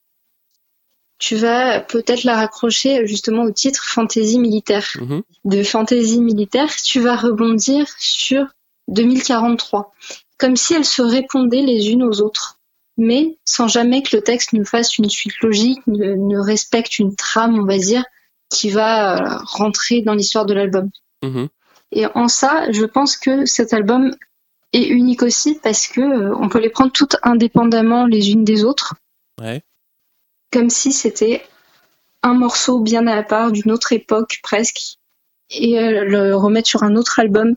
Tu 1.21 1.35
vas 1.35 1.79
peut-être 1.79 2.23
la 2.23 2.35
raccrocher 2.35 3.05
justement 3.05 3.43
au 3.43 3.51
titre 3.51 3.83
Fantaisie 3.85 4.39
militaire. 4.39 4.87
Mhm. 4.99 5.21
De 5.45 5.63
Fantaisie 5.63 6.19
militaire, 6.19 6.75
tu 6.75 6.99
vas 6.99 7.15
rebondir 7.15 7.85
sur 7.99 8.47
2043, 8.87 9.93
comme 10.39 10.55
si 10.55 10.73
elles 10.73 10.83
se 10.83 11.03
répondaient 11.03 11.61
les 11.61 11.91
unes 11.91 12.01
aux 12.01 12.21
autres, 12.21 12.57
mais 12.97 13.37
sans 13.45 13.67
jamais 13.67 14.01
que 14.01 14.15
le 14.17 14.23
texte 14.23 14.53
ne 14.53 14.63
fasse 14.63 14.97
une 14.97 15.09
suite 15.09 15.39
logique, 15.41 15.85
ne, 15.85 16.15
ne 16.15 16.39
respecte 16.39 16.97
une 16.97 17.15
trame, 17.15 17.57
on 17.57 17.65
va 17.65 17.77
dire, 17.77 18.03
qui 18.49 18.71
va 18.71 19.17
euh, 19.17 19.39
rentrer 19.45 20.01
dans 20.01 20.15
l'histoire 20.15 20.47
de 20.47 20.55
l'album. 20.55 20.89
Mhm. 21.23 21.49
Et 21.91 22.07
en 22.15 22.27
ça, 22.27 22.71
je 22.71 22.85
pense 22.85 23.15
que 23.15 23.45
cet 23.45 23.73
album 23.73 24.15
est 24.73 24.87
unique 24.87 25.21
aussi 25.21 25.59
parce 25.61 25.87
que 25.87 26.01
euh, 26.01 26.35
on 26.39 26.49
peut 26.49 26.59
les 26.59 26.69
prendre 26.69 26.91
toutes 26.91 27.17
indépendamment 27.21 28.07
les 28.07 28.31
unes 28.31 28.43
des 28.43 28.63
autres 28.63 28.95
Ouais. 29.39 29.63
Comme 30.51 30.69
si 30.69 30.91
c'était 30.91 31.43
un 32.23 32.33
morceau 32.33 32.79
bien 32.79 33.07
à 33.07 33.23
part 33.23 33.51
d'une 33.51 33.71
autre 33.71 33.93
époque 33.93 34.39
presque 34.43 34.97
et 35.49 35.79
euh, 35.79 36.05
le 36.05 36.35
remettre 36.35 36.67
sur 36.67 36.83
un 36.83 36.95
autre 36.95 37.19
album. 37.19 37.55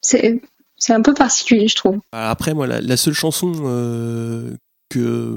C'est 0.00 0.40
c'est 0.76 0.94
un 0.94 1.02
peu 1.02 1.12
particulier, 1.12 1.68
je 1.68 1.76
trouve. 1.76 1.98
Après, 2.12 2.54
moi, 2.54 2.66
la, 2.66 2.96
seule 2.96 3.12
chanson 3.12 3.52
euh, 3.64 4.50
que 4.88 5.36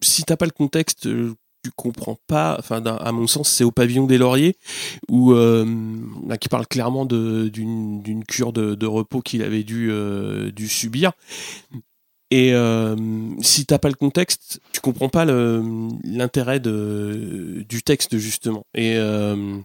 si 0.00 0.22
t'as 0.22 0.36
pas 0.36 0.44
le 0.44 0.52
contexte, 0.52 1.06
euh, 1.06 1.34
tu 1.64 1.72
comprends 1.74 2.16
pas. 2.28 2.54
Enfin, 2.60 2.84
à 2.84 3.10
mon 3.10 3.26
sens, 3.26 3.48
c'est 3.48 3.64
au 3.64 3.72
pavillon 3.72 4.06
des 4.06 4.18
Lauriers 4.18 4.56
où 5.08 5.34
qui 6.40 6.48
parle 6.48 6.68
clairement 6.68 7.06
d'une 7.06 8.24
cure 8.28 8.52
de, 8.52 8.86
repos 8.86 9.20
qu'il 9.20 9.42
avait 9.42 9.64
dû 9.64 9.90
dû 10.54 10.68
subir. 10.68 11.10
Et 12.30 12.52
euh, 12.52 12.94
si 13.40 13.64
t'as 13.64 13.78
pas 13.78 13.88
le 13.88 13.94
contexte, 13.94 14.60
tu 14.72 14.80
comprends 14.80 15.08
pas 15.08 15.24
l'intérêt 15.24 16.60
du 16.60 17.82
texte 17.82 18.18
justement. 18.18 18.66
Et 18.74 18.96
euh, 18.96 19.58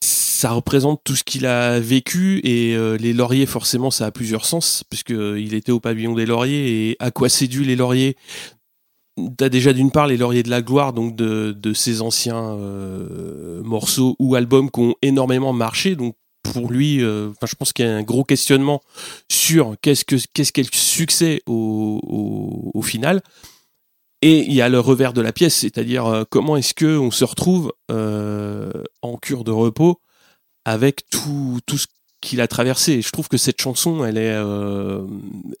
ça 0.00 0.50
représente 0.50 1.02
tout 1.04 1.14
ce 1.14 1.22
qu'il 1.22 1.46
a 1.46 1.78
vécu 1.78 2.40
et 2.44 2.74
euh, 2.74 2.96
les 2.96 3.12
lauriers 3.12 3.46
forcément 3.46 3.90
ça 3.90 4.06
a 4.06 4.10
plusieurs 4.10 4.44
sens 4.44 4.84
puisque 4.90 5.12
euh, 5.12 5.40
il 5.40 5.54
était 5.54 5.72
au 5.72 5.80
pavillon 5.80 6.14
des 6.14 6.26
lauriers 6.26 6.90
et 6.90 6.96
à 6.98 7.10
quoi 7.10 7.28
c'est 7.28 7.46
dû 7.46 7.64
les 7.64 7.76
lauriers? 7.76 8.16
T'as 9.38 9.48
déjà 9.48 9.72
d'une 9.72 9.90
part 9.90 10.08
les 10.08 10.18
lauriers 10.18 10.42
de 10.42 10.50
la 10.50 10.60
gloire 10.60 10.92
donc 10.92 11.16
de, 11.16 11.52
de 11.52 11.72
ces 11.72 12.02
anciens 12.02 12.56
morceaux 13.64 14.14
ou 14.18 14.34
albums 14.34 14.70
qui 14.70 14.80
ont 14.80 14.94
énormément 15.00 15.54
marché 15.54 15.96
donc 15.96 16.16
pour 16.52 16.70
lui 16.70 17.02
euh, 17.02 17.30
je 17.44 17.54
pense 17.54 17.72
qu'il 17.72 17.84
y 17.84 17.88
a 17.88 17.96
un 17.96 18.02
gros 18.02 18.24
questionnement 18.24 18.82
sur 19.30 19.76
qu'est-ce 19.82 20.04
que 20.04 20.16
qu'est-ce 20.32 20.52
qu'est 20.52 20.62
le 20.62 20.76
succès 20.76 21.42
au, 21.46 22.82
final 22.82 23.22
et 24.22 24.44
il 24.46 24.52
y 24.52 24.62
a 24.62 24.68
le 24.68 24.80
revers 24.80 25.12
de 25.12 25.20
la 25.20 25.32
pièce, 25.32 25.56
c'est-à-dire 25.56 26.06
euh, 26.06 26.24
comment 26.28 26.56
est-ce 26.56 26.72
que 26.72 26.98
on 26.98 27.10
se 27.10 27.24
retrouve 27.24 27.72
euh, 27.90 28.70
en 29.02 29.16
cure 29.16 29.44
de 29.44 29.50
repos 29.50 30.00
avec 30.64 31.08
tout, 31.10 31.60
tout 31.66 31.78
ce 31.78 31.86
qu'il 32.20 32.40
a 32.40 32.48
traversé. 32.48 33.02
Je 33.02 33.10
trouve 33.10 33.28
que 33.28 33.36
cette 33.36 33.60
chanson, 33.60 34.04
elle 34.04 34.18
est, 34.18 34.34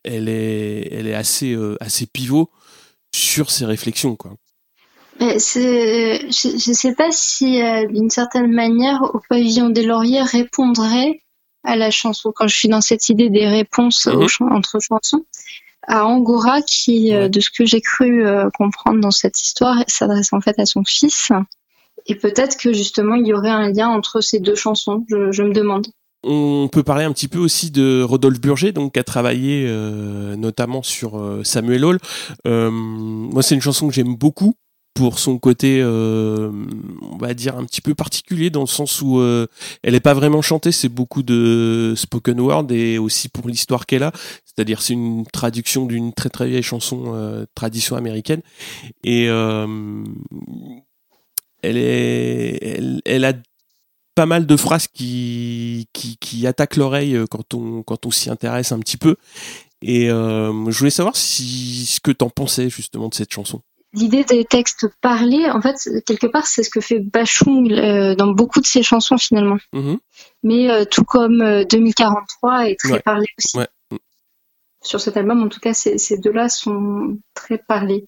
elle 0.04 0.28
est, 0.28 0.88
elle 0.90 1.06
est 1.06 1.14
assez, 1.14 1.56
assez 1.80 2.06
pivot 2.06 2.50
sur 3.14 3.50
ses 3.50 3.66
réflexions, 3.66 4.16
quoi. 4.16 4.36
C'est, 5.38 6.20
je, 6.30 6.58
je 6.58 6.72
sais 6.72 6.94
pas 6.94 7.10
si 7.10 7.62
euh, 7.62 7.86
d'une 7.86 8.10
certaine 8.10 8.52
manière 8.52 9.02
au 9.14 9.20
pavillon 9.28 9.70
des 9.70 9.82
lauriers 9.84 10.22
répondrait 10.22 11.20
à 11.64 11.76
la 11.76 11.90
chanson. 11.90 12.32
Quand 12.34 12.46
je 12.46 12.56
suis 12.56 12.68
dans 12.68 12.80
cette 12.80 13.08
idée 13.08 13.30
des 13.30 13.46
réponses 13.46 14.06
Mhm. 14.06 14.52
entre 14.52 14.78
chansons, 14.80 15.24
à 15.88 16.04
Angora 16.06 16.62
qui, 16.62 17.14
euh, 17.14 17.28
de 17.28 17.40
ce 17.40 17.50
que 17.50 17.64
j'ai 17.64 17.80
cru 17.80 18.26
euh, 18.26 18.50
comprendre 18.50 19.00
dans 19.00 19.10
cette 19.10 19.40
histoire, 19.40 19.76
s'adresse 19.88 20.32
en 20.32 20.40
fait 20.40 20.58
à 20.58 20.66
son 20.66 20.84
fils. 20.84 21.32
Et 22.06 22.14
peut-être 22.14 22.56
que 22.56 22.72
justement 22.72 23.14
il 23.14 23.26
y 23.26 23.32
aurait 23.34 23.50
un 23.50 23.70
lien 23.72 23.88
entre 23.88 24.20
ces 24.20 24.38
deux 24.38 24.54
chansons. 24.54 25.04
Je, 25.08 25.32
je 25.32 25.42
me 25.42 25.52
demande. 25.52 25.86
On 26.28 26.68
peut 26.70 26.82
parler 26.82 27.04
un 27.04 27.12
petit 27.12 27.28
peu 27.28 27.38
aussi 27.38 27.70
de 27.70 28.02
Rodolphe 28.02 28.40
Burger, 28.40 28.72
donc 28.72 28.94
qui 28.94 28.98
a 28.98 29.04
travaillé 29.04 29.66
euh, 29.68 30.34
notamment 30.34 30.82
sur 30.82 31.18
euh, 31.18 31.44
Samuel 31.44 31.84
Hall. 31.84 31.98
Euh, 32.46 32.70
moi, 32.70 33.42
c'est 33.42 33.54
une 33.54 33.60
chanson 33.60 33.86
que 33.86 33.94
j'aime 33.94 34.16
beaucoup 34.16 34.54
pour 34.96 35.18
son 35.18 35.38
côté, 35.38 35.80
euh, 35.82 36.50
on 37.02 37.18
va 37.18 37.34
dire 37.34 37.58
un 37.58 37.64
petit 37.66 37.82
peu 37.82 37.94
particulier 37.94 38.48
dans 38.48 38.62
le 38.62 38.66
sens 38.66 39.02
où 39.02 39.20
euh, 39.20 39.46
elle 39.82 39.94
est 39.94 40.00
pas 40.00 40.14
vraiment 40.14 40.40
chantée, 40.40 40.72
c'est 40.72 40.88
beaucoup 40.88 41.22
de 41.22 41.92
spoken 41.94 42.40
word 42.40 42.66
et 42.70 42.96
aussi 42.96 43.28
pour 43.28 43.46
l'histoire 43.46 43.84
qu'elle 43.84 44.02
a, 44.02 44.12
c'est-à-dire 44.46 44.80
c'est 44.80 44.94
une 44.94 45.26
traduction 45.26 45.84
d'une 45.84 46.14
très 46.14 46.30
très 46.30 46.48
vieille 46.48 46.62
chanson 46.62 47.12
euh, 47.14 47.44
tradition 47.54 47.94
américaine 47.94 48.40
et 49.04 49.28
euh, 49.28 50.02
elle 51.62 51.76
est, 51.76 52.58
elle, 52.62 53.02
elle 53.04 53.24
a 53.26 53.34
pas 54.14 54.26
mal 54.26 54.46
de 54.46 54.56
phrases 54.56 54.88
qui, 54.88 55.88
qui, 55.92 56.16
qui 56.16 56.46
attaquent 56.46 56.76
l'oreille 56.76 57.14
euh, 57.14 57.26
quand 57.30 57.52
on, 57.52 57.82
quand 57.82 58.06
on 58.06 58.10
s'y 58.10 58.30
intéresse 58.30 58.72
un 58.72 58.78
petit 58.78 58.96
peu. 58.96 59.16
Et 59.82 60.10
euh, 60.10 60.70
je 60.70 60.78
voulais 60.78 60.90
savoir 60.90 61.16
si 61.16 61.84
ce 61.84 62.00
que 62.00 62.12
t'en 62.12 62.30
pensais 62.30 62.70
justement 62.70 63.08
de 63.08 63.14
cette 63.14 63.30
chanson. 63.30 63.60
L'idée 63.92 64.24
des 64.24 64.44
textes 64.44 64.88
parlés, 65.00 65.48
en 65.48 65.60
fait, 65.60 65.76
quelque 66.04 66.26
part, 66.26 66.46
c'est 66.46 66.62
ce 66.62 66.70
que 66.70 66.80
fait 66.80 66.98
Bachung 67.00 67.72
euh, 67.72 68.14
dans 68.14 68.28
beaucoup 68.32 68.60
de 68.60 68.66
ses 68.66 68.82
chansons 68.82 69.16
finalement. 69.16 69.56
Mhm. 69.72 69.98
Mais 70.42 70.70
euh, 70.70 70.84
tout 70.84 71.04
comme 71.04 71.40
euh, 71.40 71.64
2043 71.64 72.68
est 72.68 72.76
très 72.78 72.92
Ouais. 72.94 73.00
parlé 73.00 73.26
aussi. 73.38 73.56
Ouais. 73.56 73.68
Sur 74.82 75.00
cet 75.00 75.16
album, 75.16 75.42
en 75.42 75.48
tout 75.48 75.60
cas, 75.60 75.72
ces, 75.72 75.98
ces 75.98 76.18
deux-là 76.18 76.48
sont 76.48 77.18
très 77.34 77.58
parlés. 77.58 78.06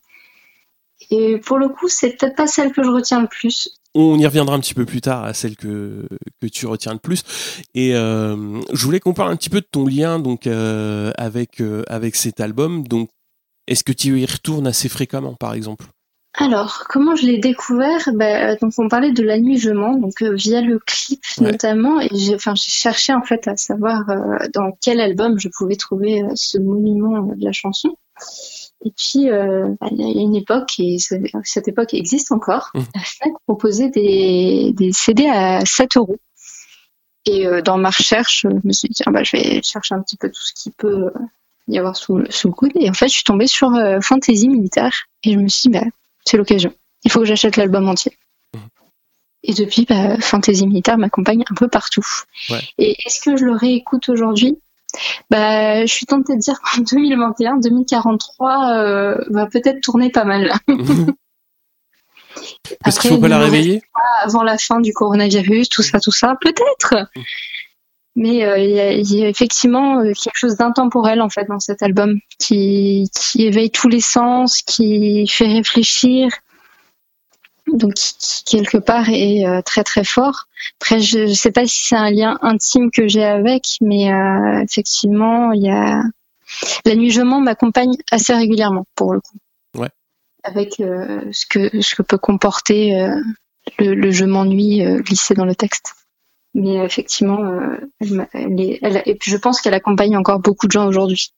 Et 1.10 1.38
pour 1.38 1.58
le 1.58 1.68
coup, 1.68 1.88
c'est 1.88 2.16
peut-être 2.16 2.36
pas 2.36 2.46
celle 2.46 2.72
que 2.72 2.82
je 2.82 2.90
retiens 2.90 3.22
le 3.22 3.28
plus. 3.28 3.70
On 3.94 4.18
y 4.18 4.26
reviendra 4.26 4.54
un 4.54 4.60
petit 4.60 4.74
peu 4.74 4.84
plus 4.84 5.00
tard 5.00 5.24
à 5.24 5.32
celle 5.32 5.56
que, 5.56 6.06
que 6.42 6.46
tu 6.46 6.66
retiens 6.66 6.92
le 6.92 6.98
plus. 6.98 7.22
Et 7.74 7.94
euh, 7.94 8.60
je 8.72 8.84
voulais 8.84 9.00
qu'on 9.00 9.14
parle 9.14 9.32
un 9.32 9.36
petit 9.36 9.48
peu 9.48 9.60
de 9.60 9.66
ton 9.70 9.86
lien 9.86 10.18
donc 10.18 10.46
euh, 10.46 11.10
avec 11.16 11.60
euh, 11.60 11.82
avec 11.88 12.14
cet 12.14 12.40
album. 12.40 12.86
Donc, 12.86 13.08
est-ce 13.68 13.84
que 13.84 13.92
tu 13.92 14.18
y 14.20 14.26
retournes 14.26 14.66
assez 14.66 14.88
fréquemment, 14.88 15.34
par 15.38 15.54
exemple? 15.54 15.84
Alors, 16.34 16.84
comment 16.88 17.16
je 17.16 17.26
l'ai 17.26 17.38
découvert? 17.38 18.08
Ben, 18.14 18.56
Donc, 18.60 18.72
on 18.78 18.88
parlait 18.88 19.12
de 19.12 19.22
La 19.22 19.38
Nuit 19.38 19.58
Je 19.58 19.70
mens, 19.70 19.96
donc 19.96 20.22
euh, 20.22 20.34
via 20.34 20.60
le 20.60 20.78
clip 20.78 21.20
Ouais. 21.38 21.50
notamment. 21.52 22.00
Et 22.00 22.08
j'ai 22.12 22.34
enfin, 22.34 22.54
j'ai 22.54 22.70
cherché 22.70 23.12
en 23.12 23.22
fait 23.22 23.48
à 23.48 23.56
savoir 23.56 24.08
euh, 24.10 24.36
dans 24.54 24.70
quel 24.80 25.00
album 25.00 25.38
je 25.40 25.48
pouvais 25.48 25.76
trouver 25.76 26.22
euh, 26.22 26.28
ce 26.34 26.58
monument 26.58 27.30
euh, 27.30 27.34
de 27.34 27.44
la 27.44 27.52
chanson. 27.52 27.96
Et 28.84 28.92
puis, 28.96 29.30
euh, 29.30 29.68
bah, 29.80 29.88
il 29.90 29.98
y 30.00 30.18
a 30.18 30.22
une 30.22 30.36
époque, 30.36 30.74
et 30.78 30.98
ce- 30.98 31.14
cette 31.44 31.66
époque 31.66 31.92
existe 31.94 32.30
encore, 32.30 32.70
la 32.74 33.00
FNAC 33.00 33.32
proposait 33.46 33.90
des, 33.90 34.72
des 34.74 34.92
CD 34.92 35.26
à 35.26 35.64
7 35.64 35.96
euros. 35.96 36.18
Et 37.26 37.46
euh, 37.46 37.60
dans 37.62 37.78
ma 37.78 37.90
recherche, 37.90 38.42
je 38.42 38.48
me 38.66 38.72
suis 38.72 38.88
dit, 38.88 39.02
ah, 39.06 39.10
bah, 39.10 39.24
je 39.24 39.36
vais 39.36 39.60
chercher 39.62 39.94
un 39.96 40.02
petit 40.02 40.16
peu 40.16 40.28
tout 40.30 40.42
ce 40.42 40.52
qui 40.54 40.70
peut 40.70 41.06
euh, 41.06 41.10
y 41.68 41.78
avoir 41.78 41.96
sous, 41.96 42.18
le- 42.18 42.30
sous 42.30 42.48
le 42.48 42.54
coude. 42.54 42.72
Et 42.74 42.88
en 42.90 42.94
fait, 42.94 43.08
je 43.08 43.14
suis 43.14 43.24
tombée 43.24 43.46
sur 43.46 43.74
euh, 43.74 44.00
Fantasy 44.00 44.48
Militaire. 44.48 44.92
Et 45.22 45.32
je 45.34 45.38
me 45.38 45.48
suis 45.48 45.70
dit, 45.70 45.78
bah, 45.78 45.84
c'est 46.24 46.36
l'occasion. 46.36 46.72
Il 47.04 47.10
faut 47.10 47.20
que 47.20 47.26
j'achète 47.26 47.56
l'album 47.56 47.88
entier. 47.88 48.16
Mhm. 48.54 48.60
Et 49.44 49.54
depuis, 49.54 49.84
bah, 49.88 50.18
Fantasy 50.20 50.66
Militaire 50.66 50.98
m'accompagne 50.98 51.44
un 51.50 51.54
peu 51.54 51.68
partout. 51.68 52.04
Ouais. 52.50 52.60
Et 52.78 52.96
est-ce 53.06 53.20
que 53.20 53.36
je 53.36 53.44
le 53.44 53.52
réécoute 53.52 54.08
aujourd'hui? 54.08 54.58
Bah, 55.30 55.84
je 55.84 55.92
suis 55.92 56.06
tentée 56.06 56.34
de 56.34 56.40
dire 56.40 56.58
qu'en 56.60 56.80
2021, 56.90 57.58
2043 57.58 58.72
euh, 58.72 59.24
va 59.30 59.46
peut-être 59.46 59.80
tourner 59.80 60.10
pas 60.10 60.24
mal. 60.24 60.52
Parce 62.84 62.98
qu'il 62.98 63.10
faut 63.10 63.18
pas 63.18 63.28
la 63.28 63.38
réveiller? 63.38 63.82
Avant 64.22 64.42
la 64.42 64.58
fin 64.58 64.80
du 64.80 64.92
coronavirus, 64.92 65.68
tout 65.68 65.82
ça, 65.82 65.98
tout 66.00 66.12
ça, 66.12 66.34
peut-être. 66.40 67.08
Mais 68.18 68.44
euh, 68.44 68.58
il 68.58 68.72
y, 68.72 69.24
a 69.24 69.28
effectivement 69.28 70.00
euh, 70.00 70.12
quelque 70.12 70.36
chose 70.36 70.56
d'intemporel 70.56 71.22
en 71.22 71.28
fait 71.28 71.44
dans 71.44 71.60
cet 71.60 71.84
album 71.84 72.18
qui, 72.40 73.08
qui 73.14 73.46
éveille 73.46 73.70
tous 73.70 73.86
les 73.86 74.00
sens, 74.00 74.60
qui 74.62 75.28
fait 75.28 75.46
réfléchir, 75.46 76.28
donc 77.72 77.94
qui, 77.94 78.42
quelque 78.42 78.78
part 78.78 79.08
est 79.08 79.46
euh, 79.46 79.62
très 79.62 79.84
très 79.84 80.02
fort. 80.02 80.46
Après, 80.80 80.98
je 80.98 81.20
ne 81.20 81.32
sais 81.32 81.52
pas 81.52 81.64
si 81.64 81.86
c'est 81.86 81.94
un 81.94 82.10
lien 82.10 82.40
intime 82.42 82.90
que 82.90 83.06
j'ai 83.06 83.22
avec, 83.22 83.76
mais 83.80 84.10
effectivement, 84.64 85.52
il 85.52 85.62
y 85.62 85.70
a 85.70 86.02
la 86.84 86.96
nuit 86.96 87.12
je 87.12 87.22
m'accompagne 87.22 87.92
assez 88.10 88.34
régulièrement 88.34 88.84
pour 88.96 89.12
le 89.12 89.20
coup. 89.20 89.36
Ouais. 89.76 89.90
Avec 90.42 90.74
ce 90.78 91.46
que 91.48 91.80
ce 91.80 91.94
que 91.94 92.02
peut 92.02 92.18
comporter 92.18 92.98
le, 93.78 93.94
le, 93.94 94.10
je 94.10 94.24
m'ennuie 94.24 94.82
glissé 95.02 95.34
dans 95.34 95.44
le 95.44 95.54
texte. 95.54 95.94
Mais 96.58 96.84
effectivement, 96.84 97.38
euh, 97.44 97.76
et 98.34 99.18
je 99.22 99.36
pense 99.36 99.60
qu'elle 99.60 99.74
accompagne 99.74 100.16
encore 100.16 100.40
beaucoup 100.40 100.66
de 100.66 100.72
gens 100.72 100.88
aujourd'hui. 100.88 101.32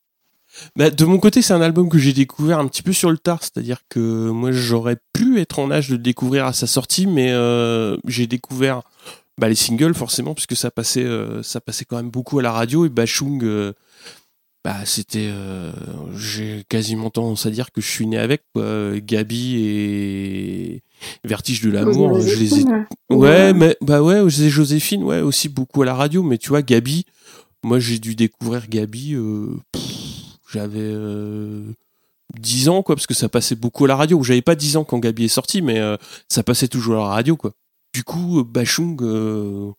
Bah, 0.76 0.88
de 0.88 1.04
mon 1.04 1.18
côté, 1.18 1.42
c'est 1.42 1.52
un 1.52 1.60
album 1.60 1.90
que 1.90 1.98
j'ai 1.98 2.14
découvert 2.14 2.58
un 2.58 2.66
petit 2.66 2.82
peu 2.82 2.94
sur 2.94 3.10
le 3.10 3.18
tard, 3.18 3.40
c'est-à-dire 3.42 3.82
que 3.90 4.30
moi 4.30 4.50
j'aurais 4.50 4.96
pu 5.12 5.38
être 5.38 5.58
en 5.58 5.70
âge 5.70 5.90
de 5.90 5.96
le 5.96 6.02
découvrir 6.02 6.46
à 6.46 6.54
sa 6.54 6.66
sortie, 6.66 7.06
mais 7.06 7.30
euh, 7.32 7.98
j'ai 8.06 8.26
découvert 8.26 8.80
bah, 9.36 9.50
les 9.50 9.54
singles 9.54 9.94
forcément, 9.94 10.32
puisque 10.32 10.56
ça 10.56 10.70
passait, 10.70 11.04
euh, 11.04 11.42
ça 11.42 11.60
passait 11.60 11.84
quand 11.84 11.96
même 11.96 12.10
beaucoup 12.10 12.38
à 12.38 12.42
la 12.42 12.52
radio 12.52 12.86
et 12.86 12.88
Bachung, 12.88 13.44
bah 14.64 14.84
c'était, 14.84 15.30
j'ai 16.16 16.64
quasiment 16.68 17.10
tendance 17.10 17.46
à 17.46 17.50
dire 17.50 17.72
que 17.72 17.80
je 17.80 17.88
suis 17.88 18.06
né 18.06 18.18
avec 18.18 18.42
Gabi 18.54 19.56
et 19.56 20.82
Vertige 21.24 21.62
de 21.62 21.70
l'amour, 21.70 22.20
je 22.20 22.34
les 22.36 22.60
ai. 22.60 22.64
Ouais, 23.08 23.52
mais 23.54 23.76
bah 23.80 24.02
ouais, 24.02 24.28
Joséphine, 24.28 25.02
ouais, 25.02 25.20
aussi 25.20 25.48
beaucoup 25.48 25.82
à 25.82 25.86
la 25.86 25.94
radio. 25.94 26.22
Mais 26.22 26.38
tu 26.38 26.50
vois, 26.50 26.62
Gabi, 26.62 27.04
moi 27.62 27.78
j'ai 27.78 27.98
dû 27.98 28.14
découvrir 28.14 28.68
Gabi. 28.68 29.14
Euh, 29.14 29.56
j'avais 30.52 30.78
euh, 30.80 31.72
10 32.38 32.68
ans, 32.68 32.82
quoi, 32.82 32.96
parce 32.96 33.06
que 33.06 33.14
ça 33.14 33.28
passait 33.28 33.54
beaucoup 33.54 33.84
à 33.84 33.88
la 33.88 33.96
radio. 33.96 34.22
J'avais 34.22 34.42
pas 34.42 34.54
10 34.54 34.76
ans 34.76 34.84
quand 34.84 34.98
Gabi 34.98 35.24
est 35.24 35.28
sorti, 35.28 35.62
mais 35.62 35.78
euh, 35.78 35.96
ça 36.28 36.42
passait 36.42 36.68
toujours 36.68 36.96
à 36.96 37.08
la 37.08 37.14
radio, 37.14 37.36
quoi. 37.36 37.52
Du 37.94 38.04
coup, 38.04 38.44
Bachung, 38.44 38.98
euh, 39.02 39.70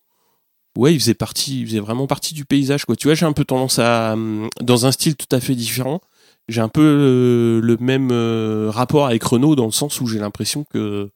ouais, 0.77 0.93
il 0.93 0.99
faisait 0.99 1.13
partie, 1.13 1.61
il 1.61 1.67
faisait 1.67 1.79
vraiment 1.79 2.07
partie 2.07 2.33
du 2.33 2.45
paysage, 2.45 2.85
quoi. 2.85 2.95
Tu 2.95 3.07
vois, 3.07 3.15
j'ai 3.15 3.25
un 3.25 3.33
peu 3.33 3.45
tendance 3.45 3.79
à, 3.79 4.15
dans 4.61 4.85
un 4.85 4.91
style 4.91 5.15
tout 5.15 5.33
à 5.35 5.39
fait 5.39 5.55
différent, 5.55 6.01
j'ai 6.47 6.61
un 6.61 6.69
peu 6.69 6.81
euh, 6.81 7.61
le 7.61 7.77
même 7.77 8.09
euh, 8.11 8.69
rapport 8.69 9.05
avec 9.05 9.23
Renault 9.23 9.55
dans 9.55 9.65
le 9.65 9.71
sens 9.71 10.01
où 10.01 10.07
j'ai 10.07 10.19
l'impression 10.19 10.65
que 10.65 11.09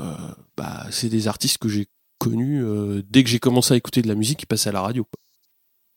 euh, 0.00 0.14
bah, 0.56 0.86
c'est 0.90 1.08
des 1.08 1.28
artistes 1.28 1.58
que 1.58 1.68
j'ai 1.68 1.86
connus 2.18 2.64
dès 3.10 3.22
que 3.22 3.28
j'ai 3.28 3.38
commencé 3.38 3.74
à 3.74 3.76
écouter 3.76 4.00
de 4.00 4.08
la 4.08 4.14
musique 4.14 4.38
qui 4.38 4.46
passaient 4.46 4.70
à 4.70 4.72
la 4.72 4.80
radio. 4.80 5.06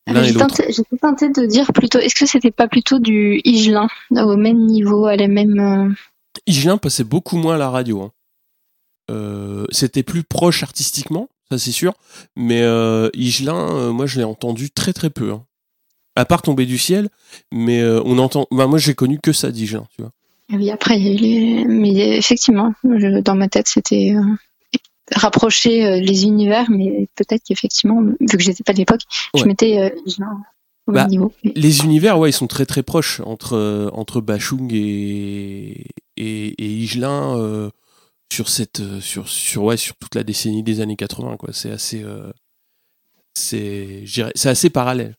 J'étais 0.08 0.98
tentée 1.02 1.30
de 1.30 1.46
dire 1.46 1.72
plutôt, 1.74 2.00
est-ce 2.00 2.16
que 2.16 2.26
c'était 2.26 2.52
pas 2.52 2.68
plutôt 2.68 3.00
du 3.00 3.42
Igelin, 3.44 3.88
au 4.12 4.36
même 4.36 4.66
niveau, 4.66 5.06
à 5.06 5.16
la 5.16 5.28
même. 5.28 5.96
Igelin 6.46 6.78
passait 6.78 7.04
beaucoup 7.04 7.38
moins 7.38 7.56
à 7.56 7.58
la 7.58 7.70
radio. 7.70 8.12
Hein. 9.10 9.66
c'était 9.72 10.04
plus 10.04 10.24
proche 10.24 10.64
artistiquement, 10.64 11.30
ça 11.52 11.58
c'est 11.58 11.72
sûr, 11.72 11.94
mais 12.36 12.62
euh, 12.62 13.10
Igelin, 13.14 13.92
moi 13.92 14.06
je 14.06 14.18
l'ai 14.18 14.26
entendu 14.26 14.70
très 14.72 14.94
très 14.94 15.10
peu. 15.10 15.32
Hein 15.32 15.46
à 16.18 16.26
part 16.26 16.42
tomber 16.42 16.66
du 16.66 16.78
ciel, 16.78 17.10
mais 17.52 17.80
euh, 17.80 18.02
on 18.04 18.18
entend. 18.18 18.48
Bah, 18.52 18.68
moi, 18.68 18.80
j'ai 18.80 18.96
connu 18.96 19.20
que 19.20 19.32
ça, 19.32 19.52
Dijon, 19.52 19.86
tu 19.96 20.02
vois. 20.02 20.12
Oui, 20.52 20.72
après, 20.72 20.98
mais 20.98 22.18
effectivement, 22.18 22.74
dans 22.84 23.36
ma 23.36 23.48
tête, 23.48 23.68
c'était 23.68 24.16
euh, 24.16 24.24
rapprocher 25.14 25.86
euh, 25.86 26.00
les 26.00 26.24
univers, 26.24 26.72
mais 26.72 27.08
peut-être 27.16 27.44
qu'effectivement, 27.48 28.02
vu 28.02 28.38
que 28.38 28.40
j'étais 28.40 28.64
pas 28.64 28.74
de 28.74 28.80
l'époque, 28.80 29.02
je 29.36 29.44
mettais 29.44 29.94
au 30.88 30.92
bah, 30.92 31.06
niveau. 31.06 31.34
Les 31.44 31.82
univers, 31.82 32.18
ouais, 32.18 32.30
ils 32.30 32.34
sont 32.34 32.48
très 32.48 32.66
très 32.66 32.82
proches 32.82 33.20
entre 33.26 33.92
entre 33.94 34.22
Bachung 34.22 34.72
et 34.74 35.86
et, 36.16 36.48
et 36.48 36.66
Igelin 36.66 37.70
sur 38.32 38.50
cette 38.50 39.00
sur 39.00 39.28
sur 39.28 39.64
ouais 39.64 39.78
sur 39.78 39.96
toute 39.96 40.16
la 40.16 40.24
décennie 40.24 40.64
des 40.64 40.82
années 40.82 40.96
80 40.96 41.38
quoi. 41.38 41.50
C'est 41.54 41.72
assez 41.72 42.04
c'est 43.34 44.04
c'est 44.36 44.50
assez 44.50 44.70
parallèle. 44.70 45.16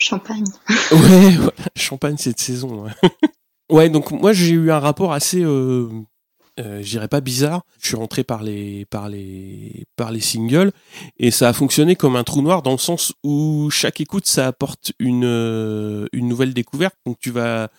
Champagne. 0.00 0.44
ouais, 0.92 1.36
champagne 1.76 2.16
cette 2.16 2.40
saison. 2.40 2.86
Ouais. 3.70 3.88
donc 3.88 4.10
moi 4.10 4.32
j'ai 4.32 4.50
eu 4.50 4.72
un 4.72 4.80
rapport 4.80 5.12
assez, 5.12 5.44
euh, 5.44 5.88
euh, 6.58 6.82
je 6.82 6.90
dirais 6.90 7.06
pas 7.06 7.20
bizarre. 7.20 7.62
Je 7.80 7.86
suis 7.86 7.96
rentré 7.96 8.24
par 8.24 8.42
les, 8.42 8.84
par 8.86 9.08
les, 9.08 9.84
par 9.94 10.10
les 10.10 10.18
singles 10.18 10.72
et 11.18 11.30
ça 11.30 11.50
a 11.50 11.52
fonctionné 11.52 11.94
comme 11.94 12.16
un 12.16 12.24
trou 12.24 12.42
noir 12.42 12.62
dans 12.62 12.72
le 12.72 12.78
sens 12.78 13.12
où 13.22 13.70
chaque 13.70 14.00
écoute 14.00 14.26
ça 14.26 14.48
apporte 14.48 14.92
une, 14.98 15.24
euh, 15.24 16.08
une 16.12 16.26
nouvelle 16.26 16.52
découverte. 16.52 16.96
Donc 17.06 17.18
tu 17.20 17.30
vas 17.30 17.70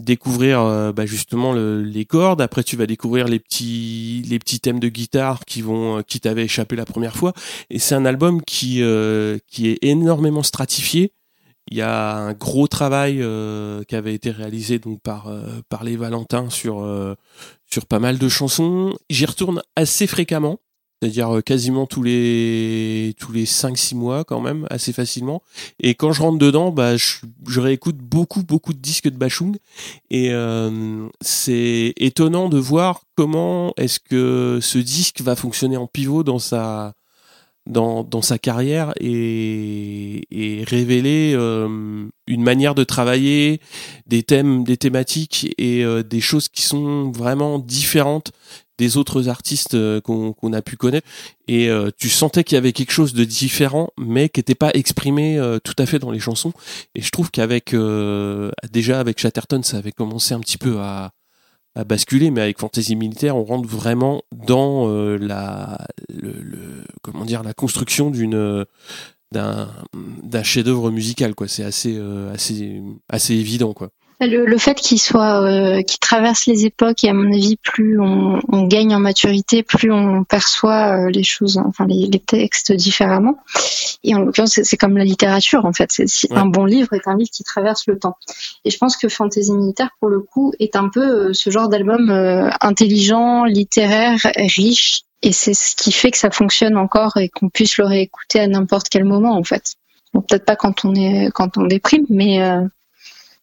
découvrir 0.00 0.60
euh, 0.60 0.92
bah, 0.92 1.06
justement 1.06 1.52
les 1.52 2.04
cordes. 2.04 2.40
Après 2.40 2.64
tu 2.64 2.76
vas 2.76 2.86
découvrir 2.86 3.28
les 3.28 3.38
petits 3.38 4.22
les 4.28 4.38
petits 4.38 4.60
thèmes 4.60 4.80
de 4.80 4.88
guitare 4.88 5.44
qui 5.44 5.62
vont 5.62 6.02
qui 6.02 6.20
t'avaient 6.20 6.44
échappé 6.44 6.76
la 6.76 6.84
première 6.84 7.16
fois. 7.16 7.32
Et 7.70 7.78
c'est 7.78 7.94
un 7.94 8.04
album 8.04 8.42
qui 8.42 8.82
qui 9.48 9.68
est 9.68 9.78
énormément 9.82 10.42
stratifié. 10.42 11.12
Il 11.70 11.78
y 11.78 11.82
a 11.82 12.14
un 12.16 12.32
gros 12.34 12.68
travail 12.68 13.22
euh, 13.22 13.84
qui 13.84 13.96
avait 13.96 14.14
été 14.14 14.30
réalisé 14.30 14.78
donc 14.78 15.00
par 15.00 15.28
euh, 15.28 15.60
par 15.70 15.82
les 15.82 15.96
Valentins 15.96 16.50
sur 16.50 16.82
euh, 16.82 17.14
sur 17.64 17.86
pas 17.86 17.98
mal 17.98 18.18
de 18.18 18.28
chansons. 18.28 18.94
J'y 19.08 19.24
retourne 19.24 19.62
assez 19.74 20.06
fréquemment, 20.06 20.60
c'est-à-dire 21.04 21.42
quasiment 21.44 21.86
tous 21.86 22.02
les 22.02 23.14
tous 23.18 23.32
les 23.32 23.44
5 23.44 23.76
6 23.76 23.94
mois 23.94 24.24
quand 24.24 24.40
même, 24.40 24.66
assez 24.70 24.92
facilement. 24.92 25.42
Et 25.80 25.94
quand 25.94 26.12
je 26.12 26.22
rentre 26.22 26.38
dedans, 26.38 26.70
bah 26.70 26.96
je, 26.96 27.60
réécoute 27.60 27.96
beaucoup 27.98 28.42
beaucoup 28.42 28.72
de 28.72 28.78
disques 28.78 29.08
de 29.08 29.16
Bachung 29.16 29.56
et 30.10 30.32
c'est 31.20 31.92
étonnant 31.96 32.48
de 32.48 32.58
voir 32.58 33.02
comment 33.16 33.74
est-ce 33.76 34.00
que 34.00 34.58
ce 34.62 34.78
disque 34.78 35.20
va 35.20 35.36
fonctionner 35.36 35.76
en 35.76 35.86
pivot 35.86 36.22
dans 36.22 36.38
sa 36.38 36.94
dans, 37.66 38.04
dans 38.04 38.22
sa 38.22 38.38
carrière 38.38 38.92
et, 39.00 40.22
révéler 40.66 41.32
euh, 41.34 42.08
une 42.26 42.42
manière 42.42 42.74
de 42.74 42.84
travailler, 42.84 43.60
des 44.06 44.22
thèmes, 44.22 44.64
des 44.64 44.76
thématiques 44.76 45.54
et 45.58 45.84
euh, 45.84 46.02
des 46.02 46.20
choses 46.20 46.48
qui 46.48 46.62
sont 46.62 47.10
vraiment 47.10 47.58
différentes 47.58 48.32
des 48.78 48.96
autres 48.96 49.28
artistes 49.28 49.74
euh, 49.74 50.00
qu'on 50.00 50.52
a 50.52 50.62
pu 50.62 50.76
connaître. 50.76 51.06
Et 51.48 51.68
tu 51.98 52.08
sentais 52.08 52.42
qu'il 52.42 52.56
y 52.56 52.58
avait 52.58 52.72
quelque 52.72 52.90
chose 52.92 53.12
de 53.12 53.24
différent, 53.24 53.90
mais 53.98 54.30
qui 54.30 54.40
n'était 54.40 54.54
pas 54.54 54.70
exprimé 54.72 55.38
tout 55.62 55.74
à 55.78 55.84
fait 55.84 55.98
dans 55.98 56.10
les 56.10 56.18
chansons. 56.18 56.52
Et 56.94 57.02
je 57.02 57.10
trouve 57.10 57.30
qu'avec 57.30 57.74
déjà 58.72 58.98
avec 58.98 59.20
Chatterton, 59.20 59.62
ça 59.62 59.76
avait 59.76 59.92
commencé 59.92 60.32
un 60.32 60.40
petit 60.40 60.56
peu 60.56 60.78
à, 60.80 61.12
à 61.74 61.84
basculer, 61.84 62.30
mais 62.30 62.40
avec 62.40 62.58
Fantasy 62.58 62.94
Militaire, 62.96 63.36
on 63.36 63.44
rentre 63.44 63.68
vraiment 63.68 64.22
dans 64.32 64.88
euh, 64.88 65.16
la, 65.16 65.86
le, 66.08 66.84
comment 67.02 67.24
dire, 67.24 67.42
la 67.42 67.52
construction 67.52 68.10
d'une 68.10 68.64
d'un 69.32 69.68
d'un 70.22 70.42
chef-d'œuvre 70.42 70.90
musical, 70.90 71.34
quoi. 71.34 71.48
C'est 71.48 71.64
assez 71.64 71.96
euh, 71.96 72.32
assez 72.32 72.80
assez 73.08 73.34
évident, 73.34 73.72
quoi. 73.74 73.90
Le, 74.20 74.58
fait 74.58 74.74
qu'il 74.74 75.00
soit, 75.00 75.42
euh, 75.42 75.82
qu'il 75.82 75.98
traverse 75.98 76.46
les 76.46 76.64
époques 76.64 77.02
et 77.02 77.08
à 77.08 77.12
mon 77.12 77.32
avis, 77.32 77.56
plus 77.56 77.98
on, 78.00 78.66
gagne 78.66 78.94
en 78.94 79.00
maturité, 79.00 79.62
plus 79.62 79.90
on 79.90 80.24
perçoit 80.24 80.96
euh, 80.96 81.10
les 81.10 81.24
choses, 81.24 81.58
enfin 81.58 81.86
les, 81.88 82.08
textes 82.20 82.72
différemment. 82.72 83.38
Et 84.04 84.14
en 84.14 84.20
l'occurrence, 84.20 84.60
c'est 84.62 84.76
comme 84.76 84.96
la 84.96 85.04
littérature 85.04 85.64
en 85.64 85.72
fait. 85.72 85.90
C'est 85.90 86.32
un 86.32 86.46
bon 86.46 86.64
livre 86.64 86.92
est 86.92 87.08
un 87.08 87.16
livre 87.16 87.30
qui 87.30 87.42
traverse 87.42 87.86
le 87.86 87.98
temps. 87.98 88.16
Et 88.64 88.70
je 88.70 88.78
pense 88.78 88.96
que 88.96 89.08
Fantasy 89.08 89.52
militaire, 89.52 89.90
pour 89.98 90.08
le 90.08 90.20
coup, 90.20 90.52
est 90.60 90.76
un 90.76 90.88
peu 90.88 91.28
euh, 91.28 91.32
ce 91.32 91.50
genre 91.50 91.68
d'album 91.68 92.10
intelligent, 92.60 93.44
littéraire, 93.44 94.18
riche. 94.36 95.02
Et 95.22 95.32
c'est 95.32 95.54
ce 95.54 95.74
qui 95.74 95.90
fait 95.90 96.10
que 96.10 96.18
ça 96.18 96.30
fonctionne 96.30 96.76
encore 96.76 97.16
et 97.16 97.28
qu'on 97.28 97.48
puisse 97.48 97.78
le 97.78 97.84
réécouter 97.84 98.40
à 98.40 98.46
n'importe 98.46 98.88
quel 98.90 99.04
moment 99.04 99.36
en 99.36 99.44
fait. 99.44 99.74
Bon, 100.12 100.20
peut-être 100.20 100.44
pas 100.44 100.54
quand 100.54 100.84
on 100.84 100.94
est 100.94 101.30
quand 101.32 101.56
on 101.56 101.64
déprime, 101.64 102.06
mais 102.08 102.40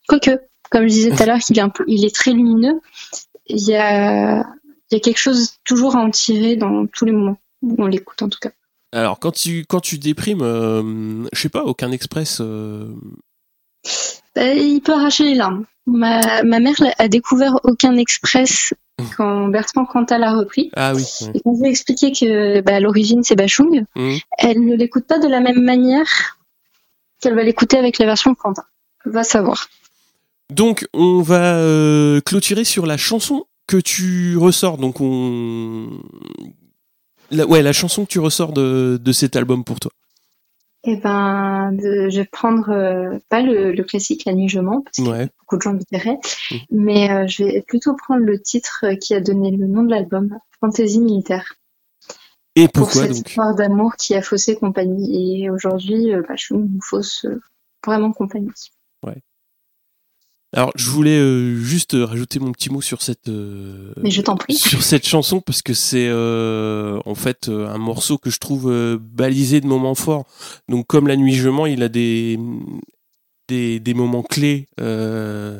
quoique 0.08 0.40
comme 0.72 0.84
je 0.84 0.94
disais 0.94 1.12
tout 1.12 1.22
à 1.22 1.26
l'heure, 1.28 1.40
qu'il 1.40 1.60
est, 1.60 1.62
un 1.62 1.72
il 1.86 2.06
est 2.06 2.16
très 2.16 2.32
lumineux. 2.32 2.80
Il 3.48 3.62
y 3.62 3.76
a, 3.76 4.40
il 4.90 4.94
y 4.94 4.96
a 4.96 5.00
quelque 5.00 5.20
chose 5.20 5.58
toujours 5.66 5.96
à 5.98 6.00
en 6.00 6.10
tirer 6.10 6.56
dans 6.56 6.88
tous 6.88 7.06
les 7.06 7.12
moments 7.12 7.38
où 7.62 7.76
on 7.78 7.86
l'écoute 7.86 8.22
en 8.24 8.30
tout 8.30 8.40
cas. 8.40 8.52
Alors 8.94 9.20
quand 9.20 9.32
tu 9.32 9.66
quand 9.68 9.82
tu 9.82 9.98
déprimes, 9.98 10.42
euh, 10.42 11.28
je 11.34 11.40
sais 11.40 11.50
pas, 11.50 11.64
aucun 11.64 11.92
express. 11.92 12.40
Euh... 12.42 12.88
Bah, 14.36 14.54
il 14.54 14.82
peut 14.82 14.94
arracher 14.94 15.26
les 15.26 15.36
larmes. 15.36 15.66
Ma, 15.88 16.44
ma 16.44 16.60
mère 16.60 16.76
a 16.98 17.08
découvert 17.10 17.60
aucun 17.64 17.98
express 17.98 18.74
quand 19.18 19.50
Bertrand 19.50 19.86
Cantal 19.86 20.24
a 20.24 20.34
repris. 20.34 20.72
Ah 20.76 20.94
oui. 20.96 21.06
Et 21.34 21.42
quand 21.42 21.54
je 21.54 21.62
lui 21.62 21.68
ai 21.68 21.72
expliqué 21.72 22.14
que 22.14 22.62
bah, 22.62 22.80
l'origine 22.80 23.24
c'est 23.24 23.36
Bachung, 23.36 23.84
mmh. 23.96 24.18
elle 24.38 24.64
ne 24.66 24.76
l'écoute 24.78 25.06
pas 25.06 25.20
de 25.20 25.28
la 25.28 25.42
même 25.42 25.62
manière 25.62 26.38
qu'elle 27.20 27.36
va 27.36 27.44
l'écouter 27.44 27.78
avec 27.78 27.98
la 27.98 28.06
version 28.06 28.36
Quentin. 28.36 28.64
Va 29.04 29.24
savoir. 29.24 29.68
Donc, 30.52 30.86
on 30.94 31.22
va 31.22 31.56
euh, 31.58 32.22
clôturer 32.22 32.64
sur 32.64 32.86
la 32.86 32.98
chanson 32.98 33.46
que 33.68 33.78
tu 33.78 34.38
ressors. 34.38 34.78
Donc, 34.78 34.98
on. 35.00 35.90
La, 37.32 37.46
ouais, 37.48 37.62
la 37.62 37.72
chanson 37.74 38.04
que 38.04 38.10
tu 38.10 38.20
ressors 38.20 38.52
de, 38.52 39.00
de 39.02 39.12
cet 39.14 39.36
album 39.38 39.64
pour 39.64 39.80
toi. 39.80 39.92
Eh 40.84 40.98
ben, 40.98 41.72
de- 41.72 42.10
je 42.10 42.20
vais 42.22 42.26
prendre 42.26 42.70
euh, 42.70 43.20
pas 43.30 43.42
le, 43.42 43.72
le 43.72 43.84
classique 43.84 44.26
La 44.26 44.34
Nuit 44.34 44.50
je 44.50 44.60
mens, 44.60 44.82
parce 44.82 44.98
que 44.98 45.04
Ouais. 45.10 45.30
beaucoup 45.40 45.56
de 45.58 45.62
gens 45.62 45.74
me 45.74 45.80
diraient, 45.92 46.18
Mhm. 46.52 46.60
mais 46.72 47.12
euh, 47.12 47.28
je 47.28 47.44
vais 47.44 47.64
plutôt 47.68 47.96
prendre 47.96 48.26
le 48.26 48.42
titre 48.42 48.86
qui 49.00 49.14
a 49.14 49.22
donné 49.22 49.52
le 49.52 49.68
nom 49.68 49.84
de 49.84 49.92
l'album, 49.92 50.38
Fantaisie 50.60 51.00
militaire, 51.00 51.54
Et 52.56 52.68
pour 52.68 52.92
cette 52.92 53.10
donc? 53.14 53.28
histoire 53.30 53.56
d'amour 53.56 53.96
qui 53.96 54.16
a 54.16 54.22
faussé 54.24 54.56
compagnie. 54.56 55.44
Et 55.44 55.50
aujourd'hui, 55.52 56.14
euh, 56.14 56.24
bah, 56.28 56.34
je 56.36 56.54
me 56.56 56.68
fausse 56.84 57.26
euh, 57.26 57.40
vraiment 57.86 58.12
compagnie. 58.12 58.50
Alors, 60.54 60.72
je 60.76 60.90
voulais 60.90 61.18
euh, 61.18 61.56
juste 61.56 61.96
rajouter 61.98 62.40
mon 62.40 62.52
petit 62.52 62.70
mot 62.70 62.82
sur 62.82 63.02
cette 63.02 63.30
euh, 63.30 63.94
Mais 64.04 64.12
je 64.12 64.22
t'en 64.22 64.36
prie. 64.36 64.56
sur 64.56 64.84
cette 64.84 65.08
chanson 65.08 65.40
parce 65.40 65.62
que 65.62 65.74
c'est 65.74 66.08
euh, 66.10 67.00
en 67.06 67.16
fait 67.16 67.48
euh, 67.48 67.70
un 67.70 67.78
morceau 67.78 68.18
que 68.18 68.30
je 68.30 68.38
trouve 68.38 68.70
euh, 68.70 68.98
balisé 69.00 69.62
de 69.62 69.68
moments 69.68 69.96
forts. 69.96 70.26
Donc, 70.68 70.88
comme 70.88 71.08
la 71.08 71.16
nuit 71.16 71.36
je 71.36 71.48
mens, 71.48 71.68
il 71.68 71.84
a 71.84 71.90
des 71.90 72.38
des, 73.48 73.80
des 73.80 73.94
moments 73.94 74.24
clés 74.24 74.68
euh, 74.82 75.60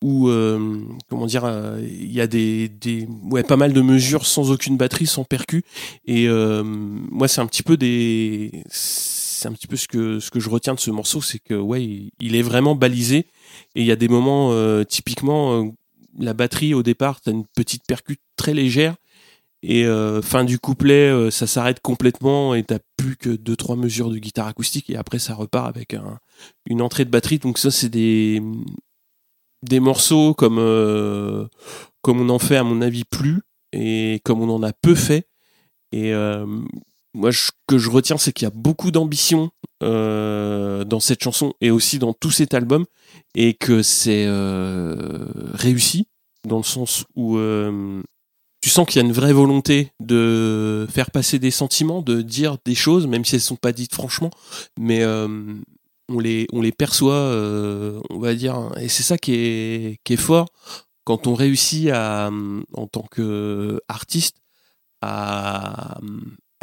où 0.00 0.28
euh, 0.28 0.76
comment 1.10 1.26
dire, 1.26 1.50
il 1.80 2.12
y 2.12 2.20
a 2.20 2.28
des 2.28 2.68
des 2.68 3.08
ouais 3.30 3.42
pas 3.42 3.56
mal 3.56 3.72
de 3.72 3.80
mesures 3.80 4.26
sans 4.26 4.52
aucune 4.52 4.76
batterie, 4.76 5.06
sans 5.06 5.24
percu. 5.24 5.64
Et 6.06 6.28
euh, 6.28 6.62
moi, 6.64 7.26
c'est 7.26 7.40
un 7.40 7.46
petit 7.46 7.64
peu 7.64 7.76
des 7.76 8.62
c'est 8.68 9.48
un 9.48 9.52
petit 9.52 9.66
peu 9.66 9.76
ce 9.76 9.88
que 9.88 10.20
ce 10.20 10.30
que 10.30 10.38
je 10.38 10.48
retiens 10.50 10.74
de 10.74 10.80
ce 10.80 10.92
morceau, 10.92 11.20
c'est 11.20 11.40
que 11.40 11.54
ouais, 11.54 11.82
il, 11.82 12.10
il 12.20 12.36
est 12.36 12.42
vraiment 12.42 12.76
balisé. 12.76 13.26
Et 13.74 13.80
il 13.80 13.86
y 13.86 13.92
a 13.92 13.96
des 13.96 14.08
moments, 14.08 14.52
euh, 14.52 14.84
typiquement, 14.84 15.60
euh, 15.60 15.64
la 16.18 16.34
batterie 16.34 16.74
au 16.74 16.82
départ, 16.82 17.20
t'as 17.20 17.32
une 17.32 17.46
petite 17.46 17.84
percute 17.86 18.20
très 18.36 18.54
légère. 18.54 18.96
Et 19.62 19.86
euh, 19.86 20.20
fin 20.20 20.44
du 20.44 20.58
couplet, 20.58 21.30
ça 21.30 21.46
s'arrête 21.46 21.80
complètement 21.80 22.54
et 22.54 22.62
t'as 22.62 22.80
plus 22.98 23.16
que 23.16 23.30
deux 23.30 23.56
trois 23.56 23.76
mesures 23.76 24.10
de 24.10 24.18
guitare 24.18 24.46
acoustique 24.46 24.90
et 24.90 24.96
après 24.96 25.18
ça 25.18 25.34
repart 25.34 25.66
avec 25.66 25.94
un, 25.94 26.18
une 26.66 26.82
entrée 26.82 27.06
de 27.06 27.10
batterie. 27.10 27.38
Donc 27.38 27.56
ça 27.56 27.70
c'est 27.70 27.88
des 27.88 28.42
des 29.62 29.80
morceaux 29.80 30.34
comme 30.34 30.58
comme 32.02 32.20
on 32.20 32.28
en 32.28 32.38
fait 32.38 32.56
à 32.56 32.62
mon 32.62 32.82
avis 32.82 33.04
plus 33.04 33.40
et 33.72 34.20
comme 34.24 34.42
on 34.42 34.54
en 34.54 34.62
a 34.62 34.74
peu 34.74 34.94
fait. 34.94 35.28
Moi 37.14 37.32
ce 37.32 37.50
que 37.66 37.78
je 37.78 37.90
retiens 37.90 38.18
c'est 38.18 38.32
qu'il 38.32 38.46
y 38.46 38.50
a 38.50 38.54
beaucoup 38.54 38.90
d'ambition 38.90 39.50
euh, 39.82 40.84
dans 40.84 41.00
cette 41.00 41.22
chanson 41.22 41.54
et 41.60 41.70
aussi 41.70 41.98
dans 41.98 42.12
tout 42.12 42.30
cet 42.30 42.54
album 42.54 42.84
et 43.34 43.54
que 43.54 43.82
c'est 43.82 44.24
euh, 44.26 45.26
réussi 45.54 46.06
dans 46.46 46.58
le 46.58 46.64
sens 46.64 47.04
où 47.14 47.36
euh, 47.38 48.02
tu 48.60 48.70
sens 48.70 48.86
qu'il 48.86 49.00
y 49.00 49.04
a 49.04 49.06
une 49.06 49.12
vraie 49.12 49.32
volonté 49.32 49.92
de 50.00 50.86
faire 50.90 51.10
passer 51.10 51.38
des 51.38 51.50
sentiments, 51.50 52.00
de 52.00 52.22
dire 52.22 52.56
des 52.64 52.74
choses, 52.74 53.06
même 53.06 53.24
si 53.24 53.34
elles 53.34 53.42
sont 53.42 53.56
pas 53.56 53.72
dites 53.72 53.94
franchement, 53.94 54.30
mais 54.78 55.02
euh, 55.02 55.54
on 56.08 56.18
les 56.18 56.46
on 56.52 56.62
les 56.62 56.72
perçoit, 56.72 57.12
euh, 57.12 58.00
on 58.10 58.18
va 58.18 58.34
dire, 58.34 58.70
et 58.80 58.88
c'est 58.88 59.02
ça 59.02 59.18
qui 59.18 59.34
est 59.34 60.00
qui 60.04 60.14
est 60.14 60.16
fort 60.16 60.48
quand 61.04 61.26
on 61.26 61.34
réussit 61.34 61.90
à 61.90 62.30
en 62.72 62.86
tant 62.86 63.04
que 63.10 63.80
artiste 63.88 64.36
à 65.02 65.98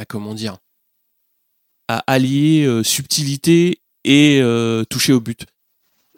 à 0.02 0.06
comment 0.06 0.34
dire 0.34 0.58
à 1.88 2.04
allier 2.08 2.66
euh, 2.66 2.84
subtilité 2.84 3.82
et 4.04 4.40
euh, 4.42 4.84
toucher 4.86 5.14
au 5.14 5.20
but. 5.20 5.46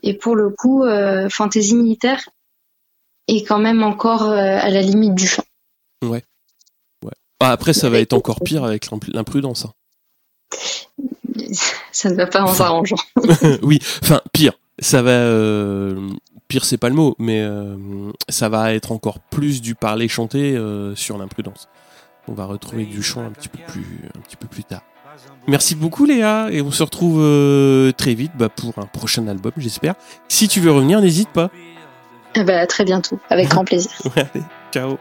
Et 0.04 0.14
pour 0.14 0.36
le 0.36 0.50
coup, 0.50 0.84
euh, 0.84 1.30
Fantaisie 1.30 1.76
militaire 1.76 2.30
est 3.28 3.44
quand 3.44 3.58
même 3.60 3.84
encore 3.84 4.24
à 4.24 4.70
la 4.70 4.82
limite 4.82 5.16
du 5.16 5.28
chant. 5.28 5.44
Ah, 7.40 7.52
après, 7.52 7.74
ça 7.74 7.90
va 7.90 8.00
être 8.00 8.14
encore 8.14 8.40
pire 8.40 8.64
avec 8.64 8.86
l'impr- 8.88 9.12
l'imprudence. 9.12 9.66
hein. 9.66 9.74
Ça 11.92 12.10
ne 12.10 12.16
va 12.16 12.26
pas 12.28 12.44
en 12.44 12.54
s'arrangeant. 12.54 12.96
oui, 13.64 13.80
enfin 14.02 14.22
pire. 14.32 14.54
Ça 14.80 15.02
va 15.02 15.28
pire, 16.48 16.64
c'est 16.64 16.78
pas 16.78 16.88
le 16.90 16.96
mot, 16.96 17.16
mais 17.20 17.42
euh, 17.42 17.76
ça 18.30 18.48
va 18.48 18.74
être 18.74 18.92
encore 18.94 19.20
plus 19.20 19.62
du 19.62 19.76
parler 19.76 20.08
chanté 20.08 20.56
euh, 20.56 20.96
sur 20.96 21.18
l'imprudence. 21.18 21.68
On 22.28 22.34
va 22.34 22.46
retrouver 22.46 22.86
du 22.86 23.04
chant 23.04 23.26
un 23.26 23.32
petit 23.32 23.50
peu 23.50 23.60
plus, 23.68 24.10
un 24.16 24.20
petit 24.20 24.38
peu 24.38 24.48
plus 24.48 24.64
tard. 24.64 24.82
Merci 25.48 25.76
beaucoup 25.76 26.06
Léa 26.06 26.48
et 26.52 26.62
on 26.62 26.72
se 26.72 26.82
retrouve 26.84 27.20
euh, 27.22 27.92
très 27.92 28.14
vite 28.14 28.32
bah, 28.36 28.50
pour 28.50 28.78
un 28.78 28.86
prochain 28.86 29.28
album, 29.28 29.52
j'espère. 29.58 29.96
Si 30.28 30.48
tu 30.48 30.60
veux 30.60 30.72
revenir, 30.72 31.02
n'hésite 31.02 31.30
pas. 31.30 31.52
Eh 32.36 32.44
ben, 32.44 32.58
à 32.58 32.66
très 32.66 32.84
bientôt, 32.84 33.20
avec 33.30 33.50
grand 33.50 33.66
plaisir. 33.66 33.92
Allez, 34.16 34.44
ciao. 34.72 34.98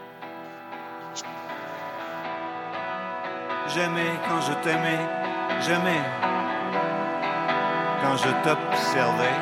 J'aimais 3.73 4.11
quand 4.27 4.41
je 4.41 4.53
t'aimais, 4.63 4.99
j'aimais 5.65 6.03
quand 8.03 8.17
je 8.17 8.29
t'observais. 8.43 9.37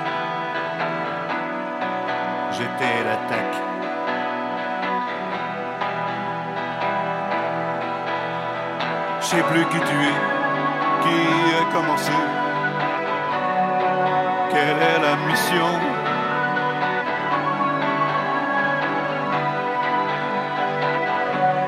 J'étais 2.52 3.04
l'attaque. 3.04 3.71
Sais 9.32 9.44
plus 9.44 9.66
qui 9.72 9.80
tu 9.90 9.98
es, 10.10 10.18
qui 11.04 11.20
a 11.62 11.64
commencé. 11.74 12.12
Quelle 14.52 14.82
est 14.92 15.00
la 15.08 15.16
mission 15.28 15.72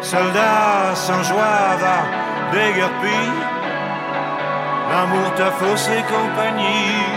Soldat 0.01 0.93
sans 0.95 1.23
joie 1.23 1.77
va 1.83 1.99
déguerpi. 2.51 3.21
L'amour 4.89 5.33
t'a 5.37 5.51
faussé 5.51 6.03
compagnie. 6.15 7.12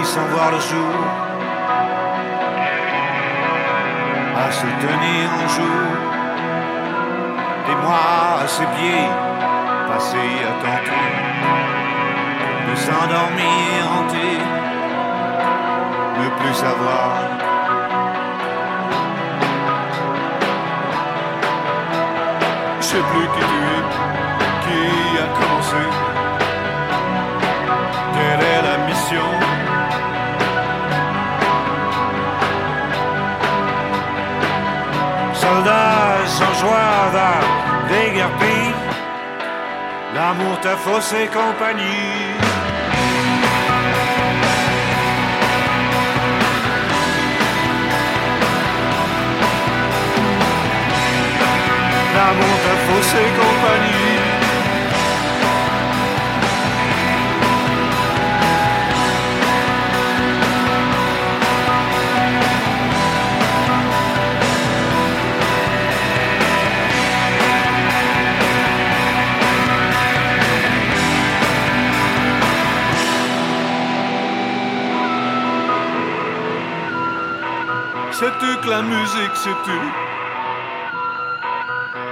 Des 0.00 0.06
nuits 0.06 0.12
sans 0.12 0.26
voir 0.32 0.50
le 0.50 0.60
jour. 0.60 0.96
À 4.36 4.50
se 4.50 4.66
tenir 4.84 5.30
en 5.42 5.48
jour. 5.56 5.88
Des 7.66 7.76
mois 7.82 8.40
à 8.42 8.48
ses 8.48 8.66
pieds, 8.76 9.08
passés 9.88 10.36
à 10.48 10.52
tenter 10.64 11.06
de 12.66 12.74
s'endormir 12.76 13.74
hanté, 13.94 14.30
ne 16.18 16.28
plus 16.38 16.54
savoir. 16.54 17.10
Je 22.78 22.84
sais 22.84 23.04
plus 23.10 23.26
qui 23.34 23.42
tu 23.50 23.58
es, 23.74 23.82
qui 24.64 25.18
a 25.18 25.26
commencé, 25.38 25.84
quelle 28.14 28.42
est 28.52 28.62
la 28.62 28.76
mission? 28.86 29.59
Joie 36.60 37.10
va 37.14 37.32
déguerpi, 37.88 38.58
l'amour 40.14 40.60
t'a 40.60 40.76
faussé 40.76 41.26
compagnie. 41.32 42.36
L'amour 52.14 52.56
t'a 52.64 52.76
faussé 52.86 53.22
compagnie. 53.40 53.99
La 78.70 78.82
musique, 78.82 79.34
sais-tu? 79.34 79.78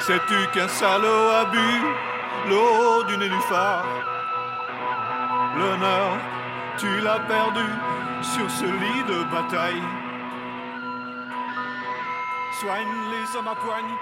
Sais-tu 0.00 0.38
qu'un 0.52 0.66
salaud 0.66 1.30
a 1.40 1.44
bu 1.44 1.68
l'eau 2.48 3.04
du 3.04 3.16
nénuphar? 3.16 3.84
L'honneur, 5.56 6.10
tu 6.76 7.00
l'as 7.00 7.20
perdu 7.20 7.68
sur 8.22 8.50
ce 8.50 8.64
lit 8.64 9.02
de 9.12 9.18
bataille. 9.34 9.82
soigne 12.60 12.96
les 13.12 13.36
hommes 13.36 13.52
à 13.54 13.54
poigne, 13.54 13.94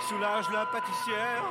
soulage 0.00 0.50
la 0.50 0.66
pâtissière. 0.66 1.44